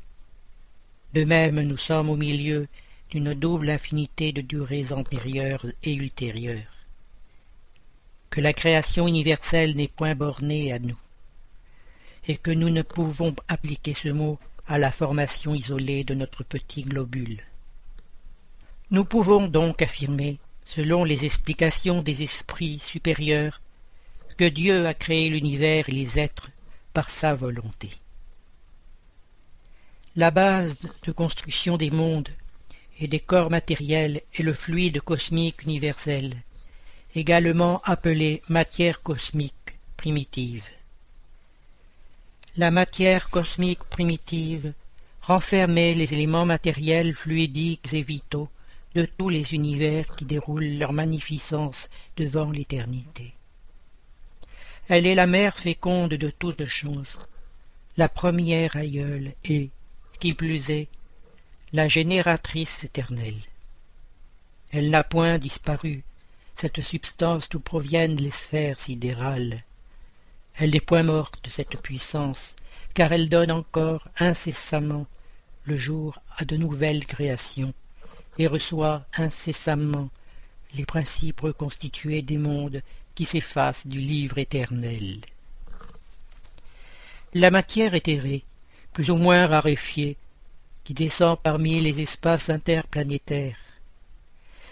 de 1.14 1.22
même 1.22 1.60
nous 1.60 1.78
sommes 1.78 2.10
au 2.10 2.16
milieu 2.16 2.66
d'une 3.08 3.32
double 3.32 3.70
infinité 3.70 4.32
de 4.32 4.40
durées 4.40 4.92
antérieures 4.92 5.64
et 5.84 5.94
ultérieures, 5.94 6.86
que 8.30 8.40
la 8.40 8.52
création 8.52 9.06
universelle 9.06 9.76
n'est 9.76 9.86
point 9.86 10.16
bornée 10.16 10.72
à 10.72 10.80
nous, 10.80 10.98
et 12.26 12.36
que 12.36 12.50
nous 12.50 12.70
ne 12.70 12.82
pouvons 12.82 13.34
appliquer 13.46 13.94
ce 13.94 14.08
mot 14.08 14.40
à 14.66 14.76
la 14.76 14.90
formation 14.90 15.54
isolée 15.54 16.02
de 16.02 16.14
notre 16.14 16.42
petit 16.42 16.82
globule. 16.82 17.44
Nous 18.90 19.04
pouvons 19.04 19.46
donc 19.46 19.82
affirmer, 19.82 20.38
selon 20.64 21.04
les 21.04 21.24
explications 21.24 22.02
des 22.02 22.24
esprits 22.24 22.80
supérieurs, 22.80 23.60
que 24.36 24.48
Dieu 24.48 24.86
a 24.86 24.94
créé 24.94 25.30
l'univers 25.30 25.88
et 25.88 25.92
les 25.92 26.18
êtres 26.18 26.50
par 26.92 27.10
sa 27.10 27.34
volonté. 27.34 27.90
La 30.16 30.30
base 30.30 30.76
de 31.04 31.12
construction 31.12 31.76
des 31.76 31.90
mondes 31.90 32.28
et 33.00 33.08
des 33.08 33.20
corps 33.20 33.50
matériels 33.50 34.20
est 34.34 34.42
le 34.42 34.52
fluide 34.52 35.00
cosmique 35.00 35.62
universel, 35.62 36.36
également 37.14 37.80
appelé 37.84 38.42
matière 38.48 39.02
cosmique 39.02 39.78
primitive. 39.96 40.64
La 42.56 42.70
matière 42.70 43.30
cosmique 43.30 43.84
primitive 43.84 44.74
renfermait 45.22 45.94
les 45.94 46.12
éléments 46.12 46.44
matériels 46.44 47.14
fluidiques 47.14 47.94
et 47.94 48.02
vitaux 48.02 48.50
de 48.94 49.06
tous 49.16 49.30
les 49.30 49.54
univers 49.54 50.14
qui 50.16 50.26
déroulent 50.26 50.76
leur 50.78 50.92
magnificence 50.92 51.88
devant 52.16 52.50
l'éternité. 52.50 53.32
Elle 54.94 55.06
est 55.06 55.14
la 55.14 55.26
mère 55.26 55.58
féconde 55.58 56.12
de 56.12 56.28
toutes 56.28 56.66
choses, 56.66 57.18
la 57.96 58.10
première 58.10 58.76
aïeule 58.76 59.32
et, 59.42 59.70
qui 60.20 60.34
plus 60.34 60.68
est, 60.68 60.88
la 61.72 61.88
génératrice 61.88 62.84
éternelle. 62.84 63.40
Elle 64.70 64.90
n'a 64.90 65.02
point 65.02 65.38
disparu, 65.38 66.02
cette 66.56 66.82
substance 66.82 67.48
d'où 67.48 67.58
proviennent 67.58 68.16
les 68.16 68.30
sphères 68.30 68.78
sidérales. 68.78 69.64
Elle 70.56 70.72
n'est 70.72 70.80
point 70.80 71.04
morte, 71.04 71.48
cette 71.48 71.80
puissance, 71.80 72.54
car 72.92 73.14
elle 73.14 73.30
donne 73.30 73.50
encore 73.50 74.06
incessamment 74.18 75.06
le 75.64 75.78
jour 75.78 76.18
à 76.36 76.44
de 76.44 76.58
nouvelles 76.58 77.06
créations, 77.06 77.72
et 78.38 78.46
reçoit 78.46 79.06
incessamment 79.16 80.10
les 80.74 80.84
principes 80.84 81.40
reconstitués 81.40 82.20
des 82.20 82.36
mondes 82.36 82.82
qui 83.14 83.24
s'effacent 83.24 83.86
du 83.86 84.00
livre 84.00 84.38
éternel. 84.38 85.20
La 87.34 87.50
matière 87.50 87.94
éthérée, 87.94 88.44
plus 88.92 89.10
ou 89.10 89.16
moins 89.16 89.46
raréfiée, 89.46 90.16
qui 90.84 90.94
descend 90.94 91.38
parmi 91.40 91.80
les 91.80 92.00
espaces 92.00 92.50
interplanétaires, 92.50 93.56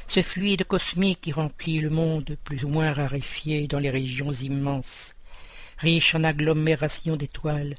ce 0.09 0.23
fluide 0.23 0.65
cosmique 0.65 1.21
qui 1.21 1.33
remplit 1.33 1.79
le 1.79 1.89
monde 1.89 2.37
plus 2.43 2.65
ou 2.65 2.69
moins 2.69 2.93
raréfié 2.93 3.69
dans 3.69 3.79
les 3.79 3.91
régions 3.91 4.33
immenses, 4.33 5.15
riche 5.79 6.17
en 6.17 6.25
agglomérations 6.25 7.17
d'étoiles, 7.17 7.77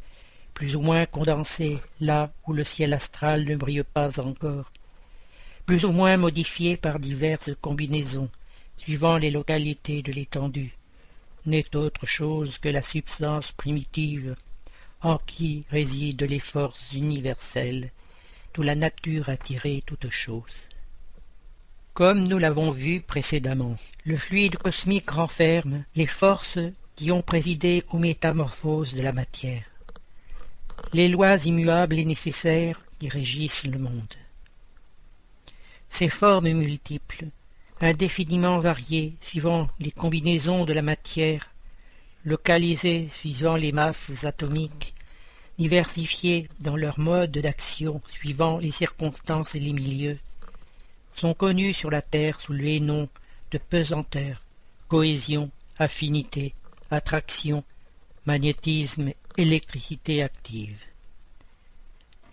plus 0.53 0.76
ou 0.76 0.82
moins 0.82 1.05
condensées 1.05 1.80
là 1.99 2.32
où 2.47 2.53
le 2.53 2.64
ciel 2.64 2.93
astral 2.93 3.43
ne 3.43 3.55
brille 3.55 3.84
pas 3.84 4.20
encore, 4.22 4.72
plus 5.66 5.84
ou 5.84 5.91
moins 5.91 6.18
modifié 6.18 6.78
par 6.78 6.99
diverses 6.99 7.51
combinaisons, 7.62 8.30
suivant 8.82 9.18
les 9.18 9.30
localités 9.30 10.02
de 10.02 10.12
l'étendue, 10.12 10.76
n'est 11.46 11.76
autre 11.76 12.06
chose 12.06 12.58
que 12.58 12.70
la 12.70 12.82
substance 12.82 13.52
primitive 13.52 14.36
en 15.02 15.18
qui 15.18 15.66
résident 15.70 16.26
les 16.28 16.40
forces 16.40 16.92
universelles, 16.94 17.92
d'où 18.54 18.64
la 18.64 18.76
nature 18.76 19.30
a 19.30 19.38
tiré 19.38 19.84
toute 19.86 20.10
chose. 20.10 20.70
Comme 21.94 22.28
nous 22.28 22.38
l'avons 22.38 22.72
vu 22.72 23.02
précédemment, 23.02 23.76
le 24.06 24.18
fluide 24.18 24.58
cosmique 24.58 25.10
renferme 25.10 25.84
les 25.96 26.08
forces 26.08 26.60
qui 26.96 27.12
ont 27.12 27.22
présidé 27.22 27.84
aux 27.92 28.00
métamorphoses 28.00 28.94
de 28.94 29.02
la 29.02 29.14
matière, 29.14 29.66
les 30.94 31.08
lois 31.08 31.38
immuables 31.46 32.00
et 32.00 32.06
nécessaires 32.06 32.82
qui 33.00 33.10
régissent 33.10 33.66
le 33.66 33.80
monde. 33.80 34.16
Ces 35.90 36.10
formes 36.10 36.52
multiples, 36.52 37.28
indéfiniment 37.82 38.60
variées 38.60 39.16
suivant 39.22 39.68
les 39.80 39.92
combinaisons 39.92 40.66
de 40.66 40.74
la 40.74 40.84
matière, 40.84 41.50
localisées 42.24 43.10
suivant 43.12 43.56
les 43.56 43.72
masses 43.72 44.24
atomiques, 44.24 44.94
diversifiées 45.58 46.48
dans 46.60 46.78
leur 46.78 47.00
mode 47.00 47.32
d'action 47.32 48.02
suivant 48.08 48.60
les 48.60 48.72
circonstances 48.72 49.56
et 49.56 49.60
les 49.60 49.74
milieux, 49.74 50.20
sont 51.14 51.34
connues 51.34 51.74
sur 51.74 51.90
la 51.90 52.02
Terre 52.02 52.40
sous 52.40 52.54
les 52.54 52.80
noms 52.80 53.10
de 53.52 53.58
pesanteur, 53.58 54.44
cohésion, 54.88 55.50
affinité, 55.78 56.54
attraction, 56.92 57.64
magnétisme, 58.26 59.12
électricité 59.38 60.22
active. 60.22 60.86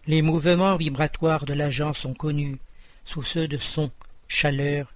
Les 0.07 0.23
mouvements 0.23 0.77
vibratoires 0.77 1.45
de 1.45 1.55
l'agent 1.55 1.95
sont 1.95 2.15
connus 2.15 2.59
sous 3.05 3.23
ceux 3.23 3.49
de 3.49 3.59
son, 3.59 3.91
chaleur, 4.27 4.93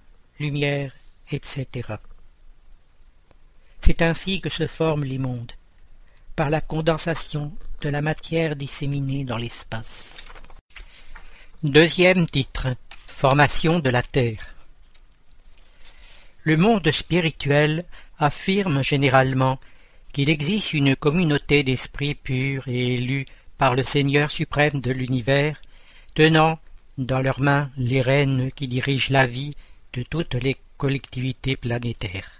etc. 1.31 1.67
C'est 3.81 4.01
ainsi 4.01 4.41
que 4.41 4.49
se 4.49 4.67
forment 4.67 5.05
les 5.05 5.17
mondes, 5.17 5.51
par 6.35 6.49
la 6.49 6.61
condensation 6.61 7.53
de 7.81 7.89
la 7.89 8.01
matière 8.01 8.55
disséminée 8.55 9.23
dans 9.23 9.37
l'espace. 9.37 10.17
Deuxième 11.63 12.25
titre 12.25 12.75
Formation 13.07 13.79
de 13.79 13.89
la 13.89 14.01
Terre. 14.01 14.55
Le 16.43 16.57
monde 16.57 16.91
spirituel 16.91 17.85
affirme 18.19 18.83
généralement 18.83 19.59
qu'il 20.11 20.29
existe 20.29 20.73
une 20.73 20.95
communauté 20.95 21.63
d'esprits 21.63 22.15
purs 22.15 22.67
et 22.67 22.95
élus 22.95 23.25
par 23.57 23.75
le 23.75 23.83
Seigneur 23.83 24.29
suprême 24.29 24.81
de 24.81 24.91
l'univers, 24.91 25.61
tenant 26.15 26.59
dans 26.97 27.21
leurs 27.21 27.39
mains 27.39 27.69
les 27.77 28.01
rênes 28.01 28.51
qui 28.51 28.67
dirigent 28.67 29.11
la 29.11 29.25
vie 29.25 29.55
de 29.93 30.03
toutes 30.03 30.35
les 30.35 30.57
collectivités 30.77 31.55
planétaires. 31.55 32.31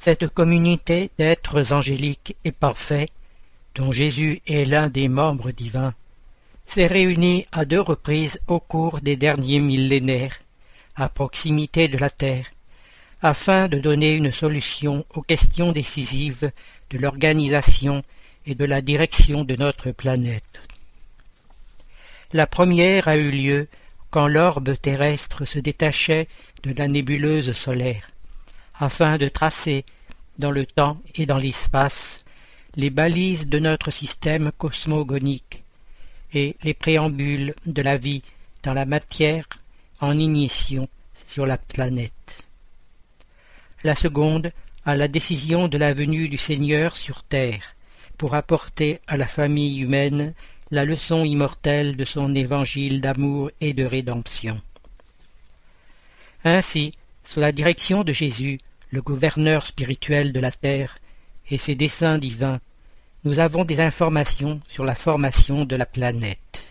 Cette 0.00 0.28
communauté 0.28 1.10
d'êtres 1.18 1.72
angéliques 1.72 2.36
et 2.44 2.52
parfaits, 2.52 3.10
dont 3.74 3.92
Jésus 3.92 4.40
est 4.46 4.64
l'un 4.64 4.88
des 4.88 5.08
membres 5.08 5.50
divins, 5.50 5.94
s'est 6.66 6.86
réunie 6.86 7.46
à 7.52 7.64
deux 7.64 7.80
reprises 7.80 8.40
au 8.46 8.60
cours 8.60 9.00
des 9.00 9.16
derniers 9.16 9.60
millénaires, 9.60 10.40
à 10.96 11.08
proximité 11.08 11.88
de 11.88 11.98
la 11.98 12.10
Terre, 12.10 12.46
afin 13.22 13.68
de 13.68 13.78
donner 13.78 14.14
une 14.14 14.32
solution 14.32 15.04
aux 15.14 15.22
questions 15.22 15.72
décisives 15.72 16.50
de 16.90 16.98
l'organisation 16.98 18.02
et 18.46 18.54
de 18.54 18.64
la 18.64 18.82
direction 18.82 19.44
de 19.44 19.56
notre 19.56 19.90
planète. 19.90 20.60
La 22.32 22.46
première 22.46 23.08
a 23.08 23.16
eu 23.16 23.30
lieu 23.30 23.68
quand 24.14 24.28
l'orbe 24.28 24.80
terrestre 24.80 25.44
se 25.44 25.58
détachait 25.58 26.28
de 26.62 26.72
la 26.72 26.86
nébuleuse 26.86 27.52
solaire, 27.52 28.12
afin 28.78 29.18
de 29.18 29.26
tracer, 29.26 29.84
dans 30.38 30.52
le 30.52 30.66
temps 30.66 30.98
et 31.16 31.26
dans 31.26 31.38
l'espace, 31.38 32.22
les 32.76 32.90
balises 32.90 33.48
de 33.48 33.58
notre 33.58 33.90
système 33.90 34.52
cosmogonique 34.56 35.64
et 36.32 36.54
les 36.62 36.74
préambules 36.74 37.56
de 37.66 37.82
la 37.82 37.96
vie 37.96 38.22
dans 38.62 38.72
la 38.72 38.84
matière 38.84 39.48
en 39.98 40.16
ignition 40.16 40.88
sur 41.26 41.44
la 41.44 41.58
planète. 41.58 42.44
La 43.82 43.96
seconde 43.96 44.52
à 44.86 44.94
la 44.94 45.08
décision 45.08 45.66
de 45.66 45.76
la 45.76 45.92
venue 45.92 46.28
du 46.28 46.38
Seigneur 46.38 46.96
sur 46.96 47.24
terre, 47.24 47.74
pour 48.16 48.36
apporter 48.36 49.00
à 49.08 49.16
la 49.16 49.26
famille 49.26 49.80
humaine 49.80 50.34
la 50.70 50.84
leçon 50.84 51.24
immortelle 51.24 51.96
de 51.96 52.04
son 52.04 52.34
évangile 52.34 53.00
d'amour 53.00 53.50
et 53.60 53.74
de 53.74 53.84
rédemption. 53.84 54.60
Ainsi, 56.44 56.92
sous 57.24 57.40
la 57.40 57.52
direction 57.52 58.04
de 58.04 58.12
Jésus, 58.12 58.58
le 58.90 59.02
gouverneur 59.02 59.66
spirituel 59.66 60.32
de 60.32 60.40
la 60.40 60.50
terre, 60.50 60.98
et 61.50 61.58
ses 61.58 61.74
desseins 61.74 62.18
divins, 62.18 62.60
nous 63.24 63.38
avons 63.38 63.64
des 63.64 63.80
informations 63.80 64.60
sur 64.68 64.84
la 64.84 64.94
formation 64.94 65.64
de 65.64 65.76
la 65.76 65.86
planète. 65.86 66.62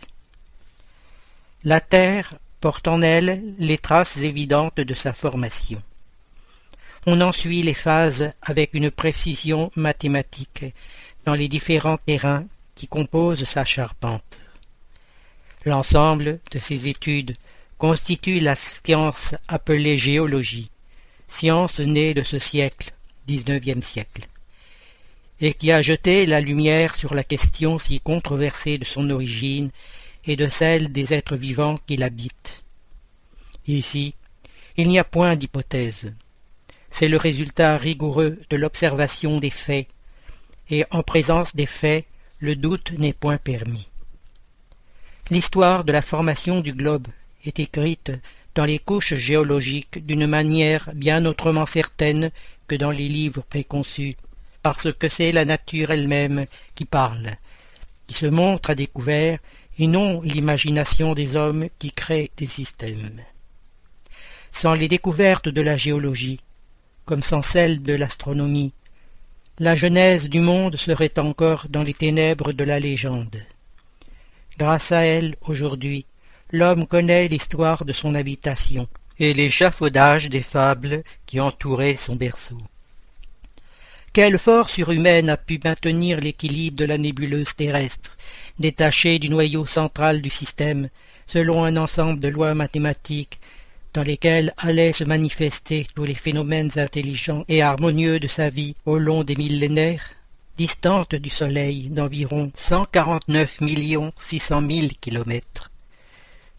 La 1.64 1.80
Terre 1.80 2.36
porte 2.60 2.88
en 2.88 3.02
elle 3.02 3.56
les 3.58 3.78
traces 3.78 4.18
évidentes 4.18 4.80
de 4.80 4.94
sa 4.94 5.14
formation. 5.14 5.82
On 7.06 7.22
en 7.22 7.32
suit 7.32 7.64
les 7.64 7.74
phases 7.74 8.32
avec 8.42 8.74
une 8.74 8.92
précision 8.92 9.72
mathématique 9.76 10.66
dans 11.26 11.36
les 11.36 11.48
différents 11.48 11.98
terrains 11.98 12.46
qui 12.76 12.88
composent 12.88 13.44
sa 13.46 13.66
charpente. 13.66 14.40
L'ensemble 15.66 16.40
de 16.52 16.60
ces 16.60 16.88
études 16.88 17.36
constitue 17.78 18.40
la 18.40 18.56
science 18.56 19.36
appelée 19.48 19.98
géologie, 19.98 20.70
science 21.28 21.80
née 21.80 22.14
de 22.14 22.24
ce 22.24 22.40
siècle, 22.40 22.94
XIXe 23.28 23.86
siècle, 23.86 24.28
et 25.40 25.54
qui 25.54 25.72
a 25.72 25.82
jeté 25.82 26.26
la 26.26 26.42
lumière 26.42 26.96
sur 26.96 27.14
la 27.14 27.24
question 27.24 27.80
si 27.80 28.00
controversée 28.00 28.78
de 28.78 28.86
son 28.86 29.10
origine 29.10 29.72
et 30.26 30.36
de 30.36 30.48
celle 30.48 30.92
des 30.92 31.14
êtres 31.14 31.36
vivants 31.36 31.80
qui 31.86 31.98
l'habitent. 31.98 32.64
Ici, 33.68 34.16
il 34.78 34.90
n'y 34.90 35.00
a 35.00 35.04
point 35.04 35.36
d'hypothèse. 35.36 36.14
C'est 36.90 37.08
le 37.08 37.18
résultat 37.18 37.78
rigoureux 37.78 38.40
de 38.50 38.58
l'observation 38.58 39.40
des 39.40 39.50
faits, 39.50 39.88
et 40.70 40.86
en 40.92 41.04
présence 41.04 41.56
des 41.56 41.66
faits, 41.66 42.06
le 42.44 42.58
doute 42.58 42.92
n'est 42.98 43.14
point 43.14 43.38
permis. 43.38 43.88
L'histoire 45.30 45.86
de 45.86 45.94
la 45.94 46.02
formation 46.02 46.60
du 46.60 46.74
globe 46.74 47.08
est 47.46 47.58
écrite 47.58 48.12
dans 48.54 48.66
les 48.66 48.80
couches 48.80 49.14
géologiques 49.14 50.06
d'une 50.06 50.28
manière 50.28 50.90
bien 50.94 51.26
autrement 51.26 51.66
certaine 51.66 52.32
que 52.68 52.76
dans 52.76 52.92
les 52.92 53.08
livres 53.08 53.44
préconçus, 53.50 54.16
parce 54.62 54.92
que 54.92 55.08
c'est 55.08 55.32
la 55.32 55.46
nature 55.46 55.92
elle-même 55.92 56.46
qui 56.76 56.84
parle, 56.84 57.38
qui 58.08 58.14
se 58.14 58.26
montre 58.26 58.72
à 58.72 58.76
découvert, 58.76 59.40
et 59.80 59.88
non 59.88 60.22
l'imagination 60.22 61.14
des 61.14 61.38
hommes 61.38 61.70
qui 61.80 61.94
créent 61.94 62.32
des 62.36 62.48
systèmes. 62.48 63.22
Sans 64.52 64.74
les 64.74 64.90
découvertes 64.90 65.48
de 65.48 65.62
la 65.62 65.78
géologie, 65.78 66.42
comme 67.06 67.24
sans 67.24 67.42
celles 67.42 67.82
de 67.82 67.94
l'astronomie, 67.94 68.74
la 69.60 69.76
genèse 69.76 70.30
du 70.30 70.40
monde 70.40 70.78
serait 70.78 71.20
encore 71.20 71.68
dans 71.70 71.84
les 71.84 71.94
ténèbres 71.94 72.54
de 72.54 72.64
la 72.64 72.80
légende. 72.80 73.38
Grâce 74.58 74.92
à 74.92 75.02
elle, 75.02 75.36
aujourd'hui, 75.42 76.06
l'homme 76.52 76.88
connaît 76.88 77.28
l'histoire 77.28 77.86
de 77.86 77.94
son 77.94 78.16
habitation 78.16 78.88
et 79.20 79.34
l'échafaudage 79.34 80.28
des 80.30 80.42
fables 80.42 81.04
qui 81.28 81.40
entouraient 81.40 81.98
son 81.98 82.16
berceau. 82.16 82.58
Quelle 84.12 84.40
force 84.40 84.74
surhumaine 84.74 85.30
a 85.30 85.38
pu 85.38 85.60
maintenir 85.64 86.20
l'équilibre 86.20 86.78
de 86.78 86.86
la 86.86 86.98
nébuleuse 86.98 87.56
terrestre, 87.56 88.18
détachée 88.58 89.20
du 89.20 89.30
noyau 89.30 89.66
central 89.68 90.22
du 90.22 90.30
système, 90.30 90.90
selon 91.28 91.64
un 91.64 91.78
ensemble 91.78 92.20
de 92.20 92.28
lois 92.28 92.56
mathématiques 92.56 93.40
dans 93.94 94.04
lesquelles 94.04 94.54
allaient 94.58 94.94
se 94.94 95.04
manifester 95.04 95.86
tous 95.94 96.04
les 96.04 96.16
phénomènes 96.16 96.72
intelligents 96.78 97.46
et 97.48 97.62
harmonieux 97.62 98.20
de 98.20 98.28
sa 98.28 98.50
vie 98.50 98.76
au 98.86 98.98
long 98.98 99.24
des 99.24 99.36
millénaires, 99.36 100.06
distante 100.58 101.16
du 101.16 101.30
Soleil 101.30 101.90
d'environ 101.90 102.52
cent 102.56 102.86
quarante-neuf 102.86 103.62
millions 103.62 104.12
six 104.20 104.40
cent 104.40 104.62
mille 104.62 104.98
kilomètres, 104.98 105.72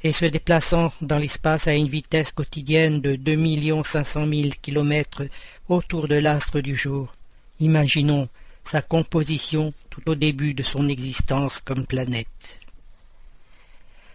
et 0.02 0.12
se 0.12 0.24
déplaçant 0.26 0.92
dans 1.00 1.18
l'espace 1.18 1.66
à 1.66 1.74
une 1.74 1.88
vitesse 1.88 2.32
quotidienne 2.32 3.00
de 3.00 3.16
deux 3.16 3.36
millions 3.36 3.84
cinq 3.84 4.04
cent 4.04 4.26
mille 4.26 4.56
kilomètres 4.56 5.24
autour 5.68 6.08
de 6.08 6.16
l'astre 6.16 6.60
du 6.60 6.76
jour, 6.76 7.14
Imaginons 7.60 8.28
sa 8.64 8.82
composition 8.82 9.72
tout 9.90 10.10
au 10.10 10.14
début 10.14 10.54
de 10.54 10.62
son 10.62 10.88
existence 10.88 11.60
comme 11.60 11.86
planète. 11.86 12.58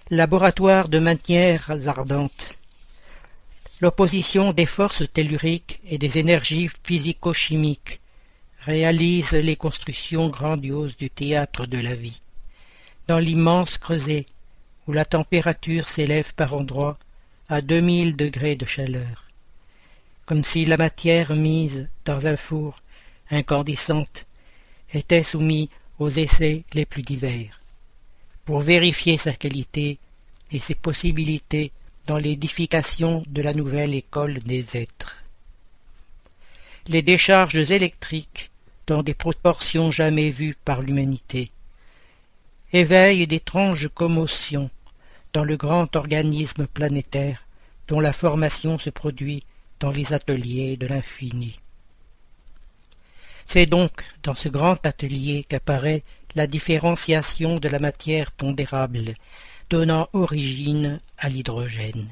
Laboratoire 0.10 0.90
de 0.90 1.00
matières 1.00 1.72
ardentes. 1.88 2.59
L'opposition 3.82 4.52
des 4.52 4.66
forces 4.66 5.04
telluriques 5.14 5.80
et 5.86 5.98
des 5.98 6.18
énergies 6.18 6.70
physico-chimiques 6.84 8.02
réalise 8.60 9.32
les 9.32 9.56
constructions 9.56 10.28
grandioses 10.28 10.98
du 10.98 11.10
théâtre 11.10 11.66
de 11.66 11.78
la 11.78 11.96
vie. 11.96 12.22
Dans 13.08 13.20
l'immense 13.20 13.78
creuset, 13.78 14.26
où 14.86 14.92
la 14.92 15.06
température 15.06 15.88
s'élève 15.88 16.34
par 16.34 16.56
endroits 16.56 16.98
à 17.48 17.62
deux 17.62 17.80
mille 17.80 18.18
degrés 18.18 18.58
de 18.58 18.66
chaleur, 18.66 19.30
comme 20.26 20.44
si 20.44 20.66
la 20.66 20.76
matière 20.76 21.34
mise 21.34 21.88
dans 22.04 22.28
un 22.28 22.36
four 22.36 22.82
incandescente, 23.32 24.26
était 24.94 25.24
soumis 25.24 25.70
aux 26.00 26.10
essais 26.10 26.64
les 26.74 26.86
plus 26.86 27.02
divers, 27.02 27.62
pour 28.44 28.60
vérifier 28.60 29.18
sa 29.18 29.32
qualité 29.32 30.00
et 30.52 30.60
ses 30.60 30.76
possibilités 30.76 31.72
dans 32.10 32.18
l'édification 32.18 33.24
de 33.28 33.44
la 33.44 33.54
nouvelle 33.54 33.94
école 33.94 34.40
des 34.40 34.76
êtres. 34.76 35.24
Les 36.88 37.04
décharges 37.04 37.70
électriques, 37.70 38.50
dans 38.88 39.04
des 39.04 39.14
proportions 39.14 39.92
jamais 39.92 40.32
vues 40.32 40.58
par 40.66 40.82
l'humanité, 40.82 41.52
éveillent 42.74 43.28
d'étranges 43.28 43.90
commotions 43.94 44.72
dans 45.34 45.44
le 45.44 45.56
grand 45.56 45.96
organisme 45.96 46.66
planétaire 46.66 47.46
dont 47.88 48.00
la 48.00 48.12
formation 48.12 48.80
se 48.80 48.90
produit 48.90 49.44
dans 49.80 49.92
les 49.92 50.12
ateliers 50.12 50.78
de 50.78 50.88
l'infini. 50.88 51.60
C'est 53.46 53.68
donc 53.68 54.04
dans 54.24 54.34
ce 54.34 54.50
grand 54.50 54.84
atelier 54.84 55.46
qu'apparaît 55.48 56.02
la 56.34 56.48
différenciation 56.48 57.60
de 57.60 57.70
la 57.70 57.78
matière 57.78 58.32
pondérable, 58.32 59.14
donnant 59.70 60.10
origine 60.14 61.00
à 61.18 61.30
l'hydrogène. 61.30 62.08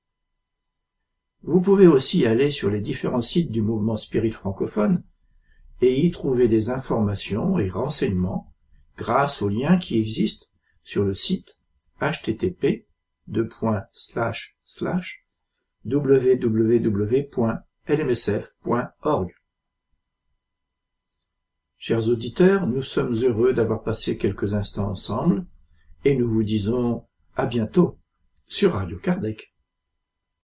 Vous 1.43 1.61
pouvez 1.61 1.89
aussi 1.89 2.25
aller 2.25 2.49
sur 2.49 2.71
les 2.71 2.81
différents 2.81 3.21
sites 3.21 3.51
du 3.51 3.61
mouvement 3.61 3.97
Spirit 3.97 4.33
francophone 4.33 5.05
et 5.83 6.07
y 6.07 6.11
trouver 6.11 6.49
des 6.49 6.71
informations 6.71 7.59
et 7.59 7.69
renseignements 7.69 8.52
grâce 8.97 9.43
aux 9.43 9.49
liens 9.49 9.79
qui 9.79 9.99
existent 9.99 10.47
sur 10.85 11.05
le 11.05 11.15
site 11.15 11.57
http 12.01 12.87
www.lmsf.org. 15.85 16.15
Chers 21.77 22.09
auditeurs, 22.09 22.67
nous 22.69 22.83
sommes 22.83 23.15
heureux 23.15 23.53
d'avoir 23.53 23.83
passé 23.83 24.17
quelques 24.17 24.55
instants 24.55 24.91
ensemble 24.91 25.47
et 26.05 26.15
nous 26.15 26.29
vous 26.29 26.45
disons 26.45 27.05
à 27.35 27.47
bientôt 27.47 27.99
sur 28.47 28.75
Radio 28.75 28.99
Kardec. 28.99 29.52